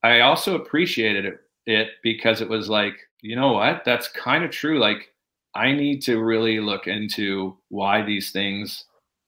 I 0.04 0.22
also 0.22 0.56
appreciated 0.56 1.26
it, 1.26 1.40
it 1.66 1.90
because 2.04 2.42
it 2.42 2.50
was 2.50 2.70
like, 2.70 2.96
you 3.22 3.36
know 3.36 3.54
what? 3.54 3.84
That's 3.86 4.08
kind 4.10 4.44
of 4.44 4.52
true. 4.52 4.80
Like 4.80 5.14
I 5.56 5.72
need 5.72 6.02
to 6.04 6.24
really 6.24 6.60
look 6.60 6.88
into 6.88 7.58
why 7.70 8.02
these 8.02 8.32
things 8.32 8.86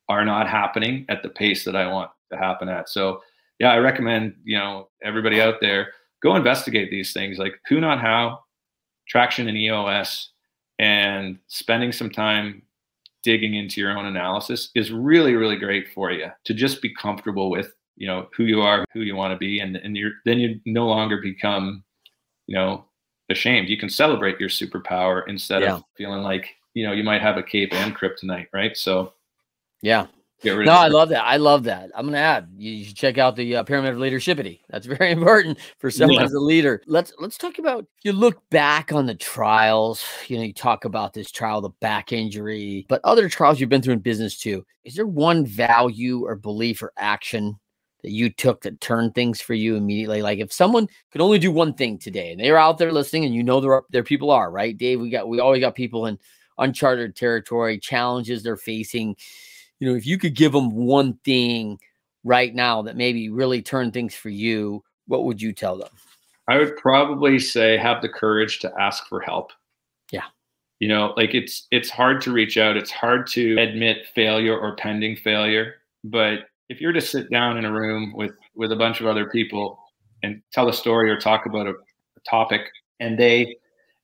are 0.10 0.26
not 0.26 0.48
happening 0.48 1.06
at 1.10 1.24
the 1.24 1.30
pace 1.30 1.64
that 1.66 1.76
I 1.76 1.88
want 1.88 2.12
to 2.32 2.38
happen 2.38 2.70
at. 2.70 2.90
So 2.90 3.22
yeah, 3.60 3.72
I 3.72 3.78
recommend, 3.78 4.36
you 4.44 4.58
know, 4.58 4.90
everybody 5.04 5.40
out 5.42 5.56
there 5.62 5.94
go 6.22 6.36
investigate 6.36 6.90
these 6.90 7.14
things 7.14 7.38
like 7.38 7.54
who 7.68 7.80
not 7.80 8.00
how, 8.00 8.40
traction 9.08 9.48
and 9.48 9.58
EOS, 9.58 10.30
and 10.80 11.38
spending 11.48 11.92
some 11.92 12.10
time 12.10 12.62
digging 13.24 13.56
into 13.56 13.80
your 13.80 13.96
own 13.96 14.06
analysis 14.06 14.70
is 14.76 14.92
really, 14.92 15.36
really 15.36 15.56
great 15.56 15.88
for 15.94 16.12
you 16.12 16.28
to 16.44 16.54
just 16.54 16.82
be 16.82 16.94
comfortable 16.96 17.52
with, 17.52 17.74
you 17.98 18.08
know, 18.08 18.28
who 18.36 18.46
you 18.46 18.62
are, 18.62 18.86
who 18.94 19.02
you 19.02 19.16
want 19.16 19.32
to 19.32 19.38
be, 19.38 19.60
and 19.60 19.76
and 19.76 19.96
you're 19.96 20.12
then 20.26 20.40
you 20.40 20.60
no 20.66 20.88
longer 20.88 21.22
become, 21.22 21.84
you 22.52 22.58
know, 22.58 22.84
ashamed. 23.30 23.70
You 23.70 23.78
can 23.78 23.90
celebrate 23.90 24.38
your 24.38 24.50
superpower 24.50 25.24
instead 25.28 25.62
yeah. 25.62 25.76
of 25.76 25.84
feeling 25.96 26.22
like, 26.22 26.50
you 26.74 26.86
know, 26.86 26.92
you 26.92 27.02
might 27.02 27.22
have 27.22 27.38
a 27.38 27.44
cape 27.44 27.74
and 27.74 27.96
kryptonite, 27.96 28.48
right? 28.52 28.76
So 28.76 29.14
yeah. 29.82 30.08
no, 30.44 30.74
I 30.74 30.90
love 30.90 31.08
that. 31.10 31.24
I 31.24 31.38
love 31.38 31.64
that. 31.64 31.92
I'm 31.96 32.04
going 32.08 32.16
to 32.16 32.20
add. 32.20 32.50
You 32.58 32.84
should 32.84 32.98
check 32.98 33.18
out 33.18 33.38
the 33.38 33.56
uh, 33.56 33.64
pyramid 33.64 33.94
of 33.94 34.00
leadershipity. 34.00 34.60
That's 34.70 34.86
very 34.98 35.12
important 35.12 35.60
for 35.80 35.90
someone 35.90 36.18
yeah. 36.18 36.26
as 36.26 36.34
a 36.34 36.42
leader. 36.42 36.82
Let's 36.88 37.14
let's 37.20 37.38
talk 37.38 37.58
about. 37.58 37.86
You 38.04 38.12
look 38.12 38.42
back 38.50 38.92
on 38.92 39.06
the 39.06 39.16
trials. 39.16 40.04
You 40.28 40.38
know, 40.38 40.44
you 40.44 40.54
talk 40.54 40.84
about 40.84 41.14
this 41.14 41.32
trial, 41.32 41.62
the 41.62 41.70
back 41.80 42.12
injury, 42.12 42.86
but 42.90 43.00
other 43.06 43.30
trials 43.30 43.62
you've 43.62 43.70
been 43.70 43.82
through 43.82 43.94
in 43.94 44.00
business 44.00 44.38
too. 44.38 44.66
Is 44.84 44.96
there 44.96 45.08
one 45.08 45.46
value 45.46 46.26
or 46.26 46.36
belief 46.36 46.84
or 46.84 46.92
action 46.98 47.58
that 48.04 48.12
you 48.12 48.30
took 48.30 48.62
that 48.62 48.82
turned 48.82 49.16
things 49.16 49.42
for 49.42 49.54
you 49.54 49.76
immediately? 49.76 50.22
Like 50.22 50.40
if 50.40 50.52
someone 50.52 50.88
could 51.12 51.22
only 51.22 51.40
do 51.40 51.52
one 51.52 51.74
thing 51.74 51.98
today, 51.98 52.32
and 52.32 52.40
they're 52.40 52.58
out 52.58 52.78
there 52.78 52.92
listening, 52.92 53.26
and 53.26 53.36
you 53.36 53.44
know 53.44 53.60
there 53.60 53.74
are, 53.74 53.86
there 53.90 54.04
people 54.04 54.32
are 54.32 54.52
right, 54.52 54.78
Dave. 54.78 55.00
We 55.00 55.10
got 55.10 55.28
we 55.28 55.40
always 55.40 55.62
got 55.62 55.76
people 55.76 56.06
in 56.06 56.20
uncharted 56.58 57.16
territory, 57.16 57.80
challenges 57.80 58.44
they're 58.44 58.58
facing 58.58 59.16
you 59.82 59.90
know, 59.90 59.96
if 59.96 60.06
you 60.06 60.18
could 60.18 60.36
give 60.36 60.54
them 60.54 60.70
one 60.70 61.16
thing 61.26 61.80
right 62.24 62.54
now 62.54 62.84
that 62.84 62.96
maybe 62.96 63.30
really 63.30 63.64
turn 63.64 63.92
things 63.92 64.14
for 64.14 64.30
you, 64.30 64.84
what 65.08 65.26
would 65.26 65.42
you 65.42 65.52
tell 65.52 65.76
them? 65.76 65.90
I 66.48 66.60
would 66.60 66.78
probably 66.78 67.40
say 67.40 67.78
have 67.78 68.02
the 68.02 68.08
courage 68.08 68.60
to 68.60 68.72
ask 68.80 69.08
for 69.08 69.22
help. 69.22 69.52
Yeah. 70.12 70.26
You 70.80 70.88
know, 70.88 71.14
like 71.18 71.34
it's 71.34 71.68
it's 71.72 71.90
hard 71.90 72.22
to 72.22 72.32
reach 72.32 72.58
out. 72.58 72.78
It's 72.78 72.92
hard 72.92 73.26
to 73.28 73.58
admit 73.58 74.06
failure 74.14 74.58
or 74.58 74.76
pending 74.76 75.16
failure, 75.16 75.76
but 76.04 76.42
if 76.72 76.80
you're 76.80 76.94
to 76.94 77.02
sit 77.02 77.30
down 77.30 77.58
in 77.58 77.66
a 77.66 77.72
room 77.72 78.14
with 78.16 78.32
with 78.56 78.72
a 78.72 78.76
bunch 78.76 79.02
of 79.02 79.06
other 79.06 79.30
people 79.30 79.78
and 80.24 80.42
tell 80.54 80.70
a 80.70 80.74
story 80.74 81.12
or 81.12 81.20
talk 81.20 81.46
about 81.46 81.68
a, 81.68 81.72
a 81.72 82.22
topic 82.30 82.62
and 83.02 83.20
they 83.20 83.58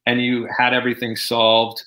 and 0.06 0.22
you 0.22 0.48
had 0.56 0.74
everything 0.74 1.16
solved 1.16 1.82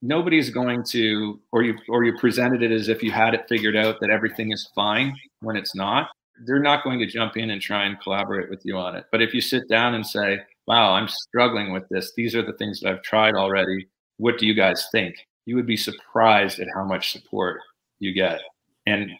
nobody's 0.00 0.48
going 0.48 0.82
to 0.82 1.38
or 1.52 1.62
you 1.62 1.76
or 1.90 2.04
you 2.04 2.16
presented 2.18 2.62
it 2.62 2.72
as 2.72 2.88
if 2.88 3.02
you 3.02 3.12
had 3.12 3.34
it 3.34 3.44
figured 3.50 3.76
out 3.76 4.00
that 4.00 4.08
everything 4.08 4.50
is 4.50 4.70
fine 4.74 5.14
when 5.40 5.56
it's 5.56 5.74
not 5.74 6.08
they're 6.46 6.58
not 6.58 6.82
going 6.82 6.98
to 6.98 7.06
jump 7.06 7.36
in 7.36 7.50
and 7.50 7.60
try 7.60 7.84
and 7.84 8.00
collaborate 8.00 8.50
with 8.50 8.60
you 8.64 8.76
on 8.76 8.96
it. 8.96 9.04
But 9.12 9.22
if 9.22 9.32
you 9.34 9.40
sit 9.42 9.68
down 9.68 9.94
and 9.94 10.06
say 10.06 10.38
wow 10.66 10.94
i'm 10.94 11.08
struggling 11.08 11.70
with 11.70 11.86
this. 11.90 12.14
These 12.16 12.34
are 12.34 12.42
the 12.42 12.54
things 12.54 12.80
that 12.80 12.90
i've 12.90 13.02
tried 13.02 13.34
already. 13.34 13.88
What 14.16 14.38
do 14.38 14.46
you 14.46 14.54
guys 14.54 14.88
think? 14.90 15.16
You 15.44 15.56
would 15.56 15.66
be 15.66 15.76
surprised 15.76 16.60
at 16.60 16.68
how 16.74 16.84
much 16.84 17.12
support 17.12 17.60
you 17.98 18.14
get. 18.14 18.40
And 18.86 19.10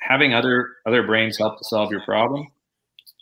having 0.00 0.34
other 0.34 0.68
other 0.86 1.02
brains 1.02 1.38
help 1.38 1.58
to 1.58 1.64
solve 1.64 1.90
your 1.90 2.02
problem 2.02 2.46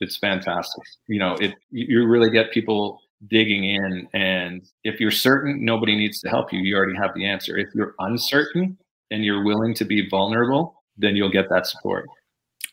it's 0.00 0.16
fantastic 0.16 0.84
you 1.06 1.18
know 1.18 1.34
it 1.40 1.54
you 1.70 2.06
really 2.06 2.30
get 2.30 2.52
people 2.52 3.00
digging 3.26 3.64
in. 3.64 4.08
And 4.12 4.68
if 4.84 5.00
you're 5.00 5.10
certain 5.10 5.64
nobody 5.64 5.96
needs 5.96 6.20
to 6.20 6.28
help 6.28 6.52
you, 6.52 6.60
you 6.60 6.76
already 6.76 6.96
have 6.96 7.14
the 7.14 7.26
answer. 7.26 7.56
If 7.56 7.74
you're 7.74 7.94
uncertain 7.98 8.78
and 9.10 9.24
you're 9.24 9.44
willing 9.44 9.74
to 9.74 9.84
be 9.84 10.08
vulnerable, 10.08 10.82
then 10.96 11.16
you'll 11.16 11.30
get 11.30 11.48
that 11.50 11.66
support. 11.66 12.06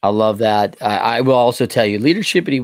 I 0.04 0.10
love 0.10 0.38
that. 0.40 0.78
I, 0.82 0.98
I 0.98 1.22
will 1.22 1.34
also 1.34 1.66
tell 1.66 1.86
you, 1.86 1.98
leadership. 1.98 2.48
We 2.48 2.60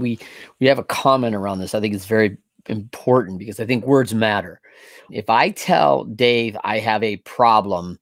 we 0.60 0.67
have 0.67 0.80
a 0.80 0.84
comment 0.84 1.36
around 1.36 1.60
this. 1.60 1.73
I 1.73 1.80
think 1.80 1.95
it's 1.95 2.06
very 2.06 2.38
important 2.67 3.39
because 3.39 3.60
I 3.60 3.65
think 3.65 3.86
words 3.86 4.13
matter. 4.13 4.62
If 5.10 5.30
I 5.30 5.49
tell 5.49 6.04
Dave 6.04 6.56
I 6.63 6.80
have 6.80 7.04
a 7.04 7.17
problem 7.17 7.99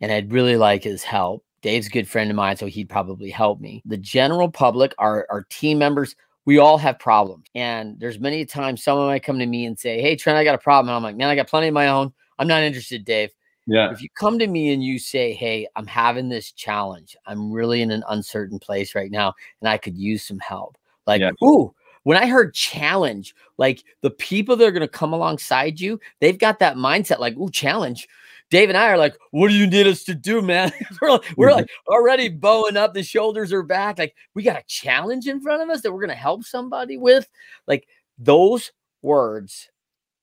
and 0.00 0.10
I'd 0.10 0.32
really 0.32 0.56
like 0.56 0.82
his 0.82 1.02
help, 1.02 1.44
Dave's 1.62 1.88
a 1.88 1.90
good 1.90 2.08
friend 2.08 2.30
of 2.30 2.36
mine, 2.36 2.56
so 2.56 2.66
he'd 2.66 2.88
probably 2.88 3.30
help 3.30 3.60
me. 3.60 3.82
The 3.84 3.96
general 3.96 4.50
public, 4.50 4.94
our, 4.98 5.26
our 5.30 5.44
team 5.50 5.78
members, 5.78 6.16
we 6.46 6.58
all 6.58 6.78
have 6.78 6.98
problems. 6.98 7.46
And 7.54 7.98
there's 8.00 8.18
many 8.18 8.44
times 8.44 8.82
someone 8.82 9.06
might 9.06 9.22
come 9.22 9.38
to 9.38 9.46
me 9.46 9.66
and 9.66 9.78
say, 9.78 10.00
Hey, 10.00 10.16
Trent, 10.16 10.38
I 10.38 10.44
got 10.44 10.54
a 10.54 10.58
problem. 10.58 10.88
And 10.88 10.96
I'm 10.96 11.02
like, 11.02 11.16
Man, 11.16 11.28
I 11.28 11.36
got 11.36 11.48
plenty 11.48 11.68
of 11.68 11.74
my 11.74 11.88
own. 11.88 12.12
I'm 12.38 12.48
not 12.48 12.62
interested, 12.62 13.04
Dave. 13.04 13.30
Yeah. 13.66 13.92
If 13.92 14.02
you 14.02 14.08
come 14.18 14.38
to 14.38 14.46
me 14.46 14.72
and 14.72 14.82
you 14.82 14.98
say, 14.98 15.32
Hey, 15.32 15.66
I'm 15.76 15.86
having 15.86 16.28
this 16.28 16.52
challenge, 16.52 17.16
I'm 17.26 17.52
really 17.52 17.82
in 17.82 17.90
an 17.90 18.04
uncertain 18.08 18.58
place 18.58 18.94
right 18.94 19.10
now, 19.10 19.34
and 19.60 19.68
I 19.68 19.76
could 19.76 19.96
use 19.96 20.24
some 20.24 20.38
help. 20.38 20.78
Like, 21.06 21.20
yeah. 21.20 21.30
ooh, 21.44 21.74
when 22.04 22.16
I 22.16 22.26
heard 22.26 22.54
challenge, 22.54 23.34
like 23.58 23.84
the 24.00 24.10
people 24.10 24.56
that 24.56 24.66
are 24.66 24.72
going 24.72 24.80
to 24.80 24.88
come 24.88 25.12
alongside 25.12 25.80
you, 25.80 26.00
they've 26.20 26.38
got 26.38 26.58
that 26.60 26.76
mindset 26.76 27.18
like, 27.18 27.36
ooh, 27.36 27.50
challenge. 27.50 28.08
Dave 28.50 28.68
and 28.68 28.76
I 28.76 28.88
are 28.88 28.98
like, 28.98 29.16
what 29.30 29.48
do 29.48 29.54
you 29.54 29.66
need 29.66 29.86
us 29.86 30.02
to 30.04 30.14
do, 30.14 30.42
man? 30.42 30.72
we're, 31.00 31.10
like, 31.12 31.24
we're 31.36 31.48
mm-hmm. 31.48 31.56
like 31.56 31.70
already 31.88 32.28
bowing 32.28 32.76
up, 32.76 32.94
the 32.94 33.02
shoulders 33.02 33.52
are 33.52 33.62
back. 33.62 33.98
Like, 33.98 34.14
we 34.34 34.42
got 34.42 34.58
a 34.58 34.64
challenge 34.66 35.28
in 35.28 35.40
front 35.40 35.62
of 35.62 35.70
us 35.70 35.82
that 35.82 35.92
we're 35.92 36.00
going 36.00 36.08
to 36.08 36.14
help 36.14 36.44
somebody 36.44 36.96
with. 36.96 37.28
Like, 37.66 37.86
those 38.18 38.72
words 39.02 39.68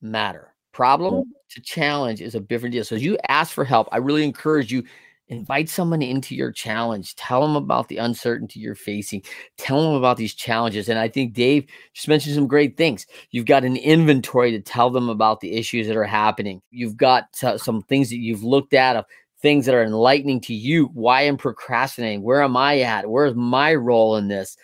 matter. 0.01 0.53
Problem 0.73 1.13
mm-hmm. 1.13 1.31
to 1.51 1.61
challenge 1.61 2.21
is 2.21 2.35
a 2.35 2.39
different 2.39 2.73
deal. 2.73 2.83
So, 2.83 2.97
as 2.97 3.03
you 3.03 3.17
ask 3.29 3.53
for 3.53 3.63
help, 3.63 3.87
I 3.91 3.97
really 3.97 4.23
encourage 4.23 4.71
you 4.71 4.83
invite 5.29 5.69
someone 5.69 6.01
into 6.01 6.35
your 6.35 6.51
challenge 6.51 7.15
tell 7.15 7.41
them 7.41 7.55
about 7.55 7.87
the 7.89 7.97
uncertainty 7.97 8.59
you're 8.59 8.75
facing 8.75 9.21
tell 9.57 9.81
them 9.81 9.93
about 9.93 10.17
these 10.17 10.33
challenges 10.33 10.89
and 10.89 10.97
i 10.97 11.07
think 11.07 11.33
dave 11.33 11.65
just 11.97 12.07
mentioned 12.07 12.35
some 12.35 12.47
great 12.47 12.77
things. 12.77 13.07
You've 13.31 13.45
got 13.45 13.63
an 13.63 13.75
inventory 13.75 14.51
to 14.51 14.59
tell 14.59 14.89
them 14.89 15.09
about 15.09 15.39
the 15.39 15.53
issues 15.53 15.87
that 15.87 15.97
are 15.97 16.03
happening. 16.03 16.61
You've 16.69 16.95
got 16.95 17.25
uh, 17.43 17.57
some 17.57 17.81
things 17.81 18.09
that 18.09 18.17
you've 18.17 18.43
looked 18.43 18.73
at 18.73 18.95
of 18.95 19.05
things 19.41 19.65
that 19.65 19.75
are 19.75 19.83
enlightening 19.83 20.41
to 20.41 20.53
you. 20.53 20.85
Why 20.93 21.21
i'm 21.21 21.37
procrastinating? 21.37 22.21
Where 22.21 22.43
am 22.43 22.55
i 22.55 22.81
at? 22.81 23.09
Where's 23.09 23.35
my 23.35 23.73
role 23.73 24.15
in 24.17 24.27
this? 24.27 24.57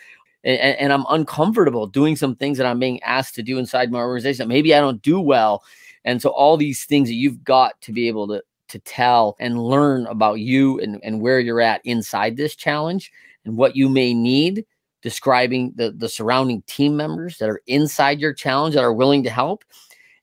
And, 0.43 0.59
and, 0.59 0.93
i'm 0.93 1.05
uncomfortable 1.09 1.87
doing 1.87 2.15
some 2.15 2.35
things 2.35 2.57
that 2.57 2.67
i'm 2.67 2.79
being 2.79 3.01
asked 3.01 3.35
to 3.35 3.43
do 3.43 3.57
inside 3.57 3.91
my 3.91 3.99
organization 3.99 4.47
maybe 4.47 4.75
i 4.75 4.79
don't 4.79 5.01
do 5.01 5.19
well. 5.19 5.63
And 6.05 6.21
so 6.21 6.29
all 6.29 6.57
these 6.57 6.83
things 6.83 7.07
that 7.07 7.15
you've 7.15 7.43
got 7.43 7.79
to 7.81 7.93
be 7.93 8.09
able 8.09 8.27
to 8.27 8.43
to 8.73 8.79
tell 8.79 9.35
and 9.39 9.63
learn 9.63 10.07
about 10.07 10.39
you 10.39 10.79
and, 10.79 10.99
and 11.03 11.21
where 11.21 11.39
you're 11.39 11.61
at 11.61 11.81
inside 11.85 12.35
this 12.35 12.55
challenge 12.55 13.11
and 13.45 13.55
what 13.55 13.75
you 13.75 13.87
may 13.87 14.13
need 14.13 14.65
describing 15.03 15.71
the, 15.75 15.91
the 15.91 16.09
surrounding 16.09 16.63
team 16.63 16.97
members 16.97 17.37
that 17.37 17.49
are 17.49 17.61
inside 17.67 18.19
your 18.19 18.33
challenge 18.33 18.73
that 18.73 18.83
are 18.83 18.93
willing 18.93 19.23
to 19.23 19.29
help 19.29 19.63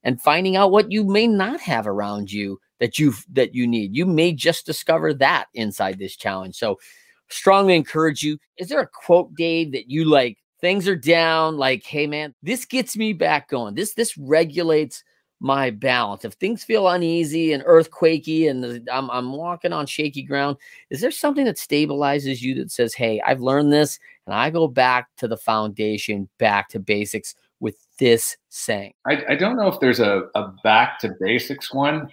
and 0.02 0.20
finding 0.20 0.56
out 0.56 0.72
what 0.72 0.90
you 0.90 1.04
may 1.04 1.28
not 1.28 1.60
have 1.60 1.86
around 1.86 2.32
you 2.32 2.58
that 2.80 2.98
you 2.98 3.12
that 3.32 3.54
you 3.54 3.66
need. 3.66 3.94
You 3.94 4.04
may 4.04 4.32
just 4.32 4.66
discover 4.66 5.14
that 5.14 5.46
inside 5.54 5.98
this 5.98 6.16
challenge. 6.16 6.56
So 6.56 6.78
strongly 7.28 7.76
encourage 7.76 8.22
you. 8.22 8.38
Is 8.56 8.68
there 8.68 8.80
a 8.80 8.88
quote 8.88 9.34
dave 9.36 9.72
that 9.72 9.90
you 9.90 10.06
like 10.06 10.38
things 10.60 10.88
are 10.88 10.96
down 10.96 11.56
like 11.56 11.84
hey 11.84 12.06
man 12.06 12.34
this 12.42 12.64
gets 12.64 12.96
me 12.96 13.12
back 13.12 13.48
going. 13.48 13.74
This 13.74 13.94
this 13.94 14.18
regulates 14.18 15.04
my 15.40 15.70
balance. 15.70 16.24
If 16.24 16.35
things 16.35 16.62
feel 16.62 16.88
uneasy 16.88 17.53
and 17.53 17.64
earthquakey 17.64 18.50
and 18.50 18.88
I'm, 18.90 19.11
I'm 19.11 19.33
walking 19.33 19.72
on 19.72 19.87
shaky 19.87 20.22
ground, 20.22 20.59
is 20.90 21.00
there 21.00 21.11
something 21.11 21.46
that 21.46 21.57
stabilizes 21.57 22.42
you 22.42 22.55
that 22.57 22.70
says, 22.70 22.94
hey, 22.94 23.20
I've 23.26 23.40
learned 23.40 23.72
this 23.72 23.98
and 24.26 24.35
I 24.35 24.50
go 24.50 24.68
back 24.68 25.09
to 25.16 25.26
the 25.26 25.38
foundation, 25.38 26.29
back 26.38 26.68
to 26.70 26.79
basics 26.79 27.35
with 27.59 27.76
this 27.98 28.37
saying? 28.50 28.92
I, 29.07 29.24
I 29.31 29.35
don't 29.35 29.57
know 29.57 29.68
if 29.68 29.81
there's 29.81 30.00
a, 30.00 30.24
a 30.35 30.53
back 30.62 30.98
to 31.00 31.14
basics 31.18 31.72
one. 31.72 32.11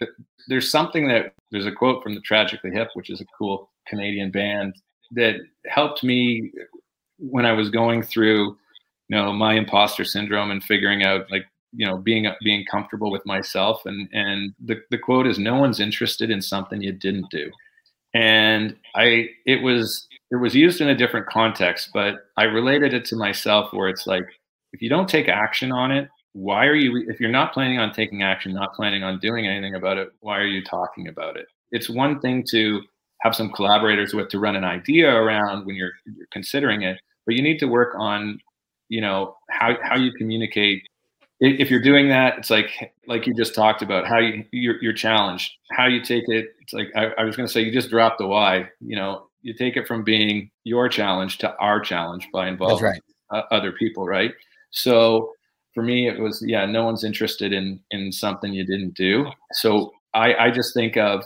There's 0.47 0.71
something 0.71 1.07
that 1.09 1.33
there's 1.51 1.65
a 1.65 1.71
quote 1.71 2.01
from 2.01 2.15
the 2.15 2.21
Tragically 2.21 2.71
Hip, 2.71 2.89
which 2.93 3.09
is 3.09 3.19
a 3.19 3.25
cool 3.37 3.69
Canadian 3.87 4.31
band 4.31 4.75
that 5.11 5.35
helped 5.65 6.03
me 6.03 6.51
when 7.19 7.45
I 7.45 7.51
was 7.51 7.69
going 7.69 8.03
through 8.03 8.57
you 9.09 9.15
know 9.15 9.31
my 9.33 9.53
imposter 9.53 10.03
syndrome 10.03 10.51
and 10.51 10.63
figuring 10.63 11.03
out 11.03 11.29
like 11.31 11.45
you 11.73 11.85
know 11.85 11.97
being 11.97 12.27
being 12.41 12.65
comfortable 12.69 13.11
with 13.11 13.25
myself 13.25 13.81
and 13.85 14.09
and 14.13 14.53
the, 14.63 14.81
the 14.89 14.97
quote 14.97 15.27
is 15.27 15.37
no 15.37 15.55
one's 15.55 15.79
interested 15.79 16.29
in 16.29 16.41
something 16.41 16.81
you 16.81 16.91
didn't 16.91 17.29
do. 17.29 17.51
And 18.13 18.75
i 18.95 19.29
it 19.45 19.61
was 19.61 20.07
it 20.31 20.37
was 20.37 20.55
used 20.55 20.81
in 20.81 20.89
a 20.89 20.95
different 20.95 21.27
context 21.27 21.89
but 21.93 22.27
i 22.37 22.43
related 22.43 22.93
it 22.93 23.05
to 23.05 23.15
myself 23.15 23.71
where 23.73 23.89
it's 23.89 24.07
like 24.07 24.25
if 24.73 24.81
you 24.81 24.89
don't 24.89 25.09
take 25.09 25.27
action 25.27 25.71
on 25.71 25.91
it 25.91 26.09
why 26.33 26.65
are 26.65 26.75
you 26.75 27.05
if 27.09 27.19
you're 27.19 27.29
not 27.29 27.53
planning 27.53 27.79
on 27.79 27.91
taking 27.91 28.23
action 28.23 28.53
not 28.53 28.73
planning 28.73 29.03
on 29.03 29.19
doing 29.19 29.45
anything 29.47 29.75
about 29.75 29.97
it 29.97 30.09
why 30.21 30.37
are 30.37 30.45
you 30.45 30.63
talking 30.63 31.07
about 31.07 31.35
it? 31.35 31.47
It's 31.71 31.89
one 31.89 32.19
thing 32.21 32.45
to 32.51 32.81
have 33.21 33.35
some 33.35 33.51
collaborators 33.51 34.13
with 34.13 34.29
to 34.29 34.39
run 34.39 34.55
an 34.55 34.63
idea 34.63 35.13
around 35.13 35.65
when 35.65 35.75
you're, 35.75 35.93
you're 36.05 36.27
considering 36.31 36.83
it 36.83 36.99
but 37.25 37.35
you 37.35 37.41
need 37.41 37.59
to 37.59 37.67
work 37.67 37.93
on 37.97 38.39
you 38.89 39.01
know 39.01 39.35
how, 39.49 39.75
how 39.83 39.97
you 39.97 40.11
communicate 40.13 40.87
if 41.39 41.69
you're 41.69 41.81
doing 41.81 42.09
that, 42.09 42.37
it's 42.37 42.49
like 42.49 42.93
like 43.07 43.27
you 43.27 43.33
just 43.33 43.53
talked 43.53 43.81
about 43.81 44.07
how 44.07 44.19
you 44.19 44.43
you're, 44.51 44.81
you're 44.81 44.93
challenged, 44.93 45.53
how 45.71 45.85
you 45.87 46.01
take 46.01 46.23
it. 46.27 46.47
It's 46.61 46.73
like 46.73 46.87
I, 46.95 47.07
I 47.17 47.23
was 47.23 47.35
going 47.35 47.47
to 47.47 47.51
say 47.51 47.61
you 47.61 47.71
just 47.71 47.89
drop 47.89 48.17
the 48.17 48.27
why. 48.27 48.69
You 48.79 48.95
know, 48.95 49.27
you 49.41 49.53
take 49.53 49.77
it 49.77 49.87
from 49.87 50.03
being 50.03 50.49
your 50.63 50.89
challenge 50.89 51.37
to 51.39 51.55
our 51.57 51.79
challenge 51.79 52.27
by 52.33 52.47
involving 52.47 52.85
right. 52.85 53.01
uh, 53.31 53.43
other 53.51 53.71
people, 53.71 54.05
right? 54.05 54.33
So 54.71 55.31
for 55.73 55.83
me, 55.83 56.07
it 56.07 56.19
was 56.19 56.43
yeah, 56.45 56.65
no 56.65 56.83
one's 56.83 57.03
interested 57.03 57.53
in 57.53 57.79
in 57.91 58.11
something 58.11 58.53
you 58.53 58.65
didn't 58.65 58.95
do. 58.95 59.27
So 59.53 59.93
I 60.13 60.33
I 60.35 60.51
just 60.51 60.73
think 60.73 60.97
of 60.97 61.23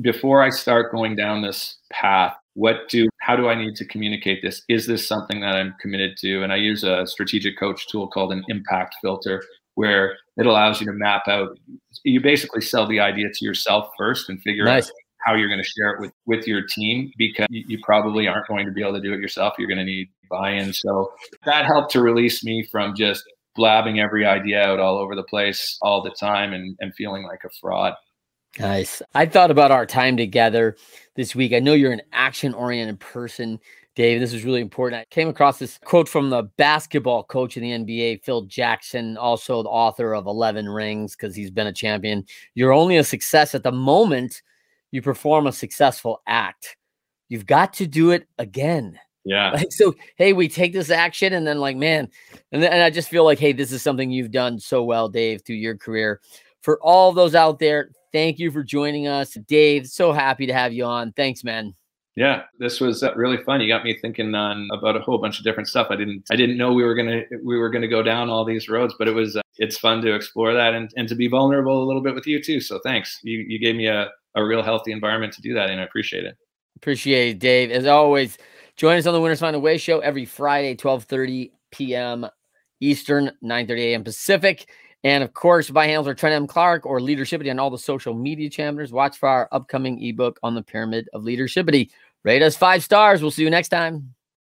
before 0.00 0.42
I 0.42 0.50
start 0.50 0.92
going 0.92 1.16
down 1.16 1.42
this 1.42 1.78
path, 1.90 2.34
what 2.54 2.88
do 2.88 3.08
how 3.20 3.36
do 3.36 3.48
i 3.48 3.54
need 3.54 3.76
to 3.76 3.84
communicate 3.84 4.42
this? 4.42 4.62
Is 4.68 4.86
this 4.86 5.06
something 5.06 5.40
that 5.40 5.54
i'm 5.54 5.74
committed 5.80 6.16
to? 6.18 6.42
And 6.42 6.52
i 6.52 6.56
use 6.56 6.84
a 6.84 7.06
strategic 7.06 7.58
coach 7.58 7.88
tool 7.88 8.08
called 8.08 8.32
an 8.32 8.44
impact 8.48 8.96
filter 9.02 9.42
where 9.74 10.16
it 10.36 10.46
allows 10.46 10.80
you 10.80 10.86
to 10.86 10.92
map 10.92 11.28
out 11.28 11.58
you 12.04 12.20
basically 12.20 12.60
sell 12.60 12.86
the 12.86 13.00
idea 13.00 13.28
to 13.32 13.44
yourself 13.44 13.90
first 13.96 14.28
and 14.28 14.40
figure 14.42 14.64
nice. 14.64 14.88
out 14.88 14.92
how 15.24 15.34
you're 15.34 15.48
going 15.48 15.62
to 15.62 15.68
share 15.68 15.90
it 15.90 16.00
with 16.00 16.12
with 16.26 16.46
your 16.46 16.62
team 16.66 17.10
because 17.16 17.46
you, 17.50 17.64
you 17.68 17.78
probably 17.82 18.26
aren't 18.26 18.46
going 18.48 18.66
to 18.66 18.72
be 18.72 18.82
able 18.82 18.94
to 18.94 19.00
do 19.00 19.12
it 19.12 19.20
yourself. 19.20 19.54
You're 19.58 19.68
going 19.68 19.78
to 19.78 19.84
need 19.84 20.08
buy-in. 20.30 20.72
So 20.72 21.12
that 21.44 21.66
helped 21.66 21.92
to 21.92 22.00
release 22.00 22.42
me 22.42 22.66
from 22.70 22.94
just 22.94 23.24
blabbing 23.54 24.00
every 24.00 24.24
idea 24.24 24.62
out 24.62 24.80
all 24.80 24.98
over 24.98 25.14
the 25.14 25.22
place 25.22 25.76
all 25.82 26.02
the 26.02 26.10
time 26.10 26.52
and, 26.52 26.76
and 26.80 26.94
feeling 26.94 27.22
like 27.24 27.40
a 27.44 27.50
fraud 27.60 27.94
Nice. 28.58 29.00
I 29.14 29.26
thought 29.26 29.50
about 29.50 29.70
our 29.70 29.86
time 29.86 30.16
together 30.16 30.76
this 31.14 31.34
week. 31.34 31.52
I 31.52 31.58
know 31.58 31.72
you're 31.72 31.92
an 31.92 32.02
action 32.12 32.52
oriented 32.52 33.00
person, 33.00 33.58
Dave. 33.94 34.20
This 34.20 34.34
is 34.34 34.44
really 34.44 34.60
important. 34.60 35.00
I 35.00 35.06
came 35.06 35.28
across 35.28 35.58
this 35.58 35.78
quote 35.84 36.08
from 36.08 36.30
the 36.30 36.42
basketball 36.58 37.24
coach 37.24 37.56
in 37.56 37.62
the 37.62 37.70
NBA, 37.70 38.22
Phil 38.22 38.42
Jackson, 38.42 39.16
also 39.16 39.62
the 39.62 39.70
author 39.70 40.14
of 40.14 40.26
11 40.26 40.68
Rings, 40.68 41.16
because 41.16 41.34
he's 41.34 41.50
been 41.50 41.66
a 41.66 41.72
champion. 41.72 42.24
You're 42.54 42.72
only 42.72 42.98
a 42.98 43.04
success 43.04 43.54
at 43.54 43.62
the 43.62 43.72
moment 43.72 44.42
you 44.92 45.02
perform 45.02 45.46
a 45.46 45.52
successful 45.52 46.22
act. 46.26 46.76
You've 47.28 47.46
got 47.46 47.72
to 47.74 47.86
do 47.86 48.10
it 48.10 48.28
again. 48.38 49.00
Yeah. 49.24 49.52
Like, 49.52 49.68
so, 49.72 49.94
hey, 50.16 50.34
we 50.34 50.48
take 50.48 50.72
this 50.72 50.90
action 50.90 51.32
and 51.32 51.46
then, 51.46 51.58
like, 51.58 51.76
man, 51.76 52.08
and, 52.52 52.62
then, 52.62 52.72
and 52.72 52.82
I 52.82 52.90
just 52.90 53.08
feel 53.08 53.24
like, 53.24 53.38
hey, 53.38 53.52
this 53.52 53.72
is 53.72 53.82
something 53.82 54.10
you've 54.10 54.30
done 54.30 54.60
so 54.60 54.84
well, 54.84 55.08
Dave, 55.08 55.42
through 55.42 55.56
your 55.56 55.76
career. 55.76 56.20
For 56.62 56.80
all 56.82 57.12
those 57.12 57.34
out 57.34 57.58
there, 57.58 57.90
Thank 58.12 58.38
you 58.38 58.50
for 58.50 58.62
joining 58.62 59.08
us, 59.08 59.34
Dave. 59.48 59.86
So 59.86 60.12
happy 60.12 60.46
to 60.46 60.52
have 60.52 60.72
you 60.74 60.84
on. 60.84 61.12
Thanks, 61.12 61.42
man. 61.42 61.74
Yeah, 62.14 62.42
this 62.58 62.78
was 62.78 63.02
uh, 63.02 63.14
really 63.14 63.42
fun. 63.42 63.62
You 63.62 63.68
got 63.68 63.84
me 63.84 63.98
thinking 63.98 64.34
on 64.34 64.68
about 64.70 64.96
a 64.96 65.00
whole 65.00 65.16
bunch 65.16 65.38
of 65.38 65.44
different 65.44 65.66
stuff. 65.66 65.86
I 65.88 65.96
didn't 65.96 66.24
I 66.30 66.36
didn't 66.36 66.58
know 66.58 66.74
we 66.74 66.84
were 66.84 66.94
gonna 66.94 67.22
we 67.42 67.56
were 67.56 67.70
gonna 67.70 67.88
go 67.88 68.02
down 68.02 68.28
all 68.28 68.44
these 68.44 68.68
roads, 68.68 68.94
but 68.98 69.08
it 69.08 69.14
was 69.14 69.34
uh, 69.34 69.40
it's 69.56 69.78
fun 69.78 70.02
to 70.02 70.14
explore 70.14 70.52
that 70.52 70.74
and, 70.74 70.90
and 70.94 71.08
to 71.08 71.14
be 71.14 71.26
vulnerable 71.26 71.82
a 71.82 71.86
little 71.86 72.02
bit 72.02 72.14
with 72.14 72.26
you 72.26 72.42
too. 72.42 72.60
So 72.60 72.78
thanks. 72.84 73.18
You 73.22 73.38
you 73.48 73.58
gave 73.58 73.76
me 73.76 73.86
a, 73.86 74.10
a 74.34 74.44
real 74.44 74.62
healthy 74.62 74.92
environment 74.92 75.32
to 75.34 75.40
do 75.40 75.54
that, 75.54 75.70
and 75.70 75.80
I 75.80 75.84
appreciate 75.84 76.24
it. 76.24 76.36
Appreciate 76.76 77.30
it, 77.30 77.38
Dave. 77.38 77.70
As 77.70 77.86
always, 77.86 78.36
join 78.76 78.98
us 78.98 79.06
on 79.06 79.14
the 79.14 79.20
Winners 79.20 79.40
Find 79.40 79.56
a 79.56 79.60
Way 79.60 79.78
show 79.78 80.00
every 80.00 80.26
Friday, 80.26 80.76
12:30 80.76 81.52
p.m. 81.70 82.26
Eastern, 82.80 83.30
9:30 83.42 83.78
a.m. 83.78 84.04
Pacific. 84.04 84.68
And 85.04 85.24
of 85.24 85.34
course, 85.34 85.68
by 85.68 85.86
handles 85.86 86.06
are 86.06 86.14
Trent 86.14 86.34
M. 86.34 86.46
Clark 86.46 86.86
or 86.86 87.00
Leadershipity 87.00 87.50
on 87.50 87.58
all 87.58 87.70
the 87.70 87.78
social 87.78 88.14
media 88.14 88.48
channels. 88.48 88.92
Watch 88.92 89.18
for 89.18 89.28
our 89.28 89.48
upcoming 89.50 90.02
ebook 90.02 90.38
on 90.42 90.54
the 90.54 90.62
pyramid 90.62 91.08
of 91.12 91.22
leadershipity. 91.22 91.90
Rate 92.22 92.42
us 92.42 92.56
five 92.56 92.84
stars. 92.84 93.20
We'll 93.20 93.32
see 93.32 93.42
you 93.42 93.50
next 93.50 93.70
time. 93.70 94.14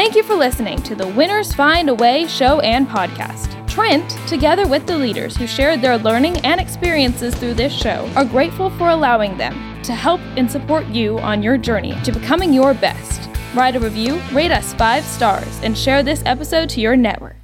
Thank 0.00 0.14
you 0.14 0.22
for 0.22 0.34
listening 0.34 0.80
to 0.84 0.94
the 0.94 1.06
Winners 1.06 1.52
Find 1.52 1.90
a 1.90 1.94
Way 1.94 2.26
show 2.26 2.60
and 2.60 2.88
podcast. 2.88 3.68
Trent, 3.68 4.08
together 4.26 4.66
with 4.66 4.86
the 4.86 4.96
leaders 4.96 5.36
who 5.36 5.46
shared 5.46 5.82
their 5.82 5.98
learning 5.98 6.38
and 6.38 6.58
experiences 6.58 7.34
through 7.34 7.52
this 7.52 7.70
show, 7.70 8.10
are 8.16 8.24
grateful 8.24 8.70
for 8.70 8.88
allowing 8.88 9.36
them 9.36 9.82
to 9.82 9.92
help 9.92 10.22
and 10.38 10.50
support 10.50 10.86
you 10.86 11.18
on 11.18 11.42
your 11.42 11.58
journey 11.58 11.94
to 12.02 12.12
becoming 12.12 12.50
your 12.50 12.72
best. 12.72 13.28
Write 13.54 13.76
a 13.76 13.80
review, 13.80 14.18
rate 14.32 14.50
us 14.50 14.72
five 14.72 15.04
stars, 15.04 15.60
and 15.62 15.76
share 15.76 16.02
this 16.02 16.22
episode 16.24 16.70
to 16.70 16.80
your 16.80 16.96
network. 16.96 17.39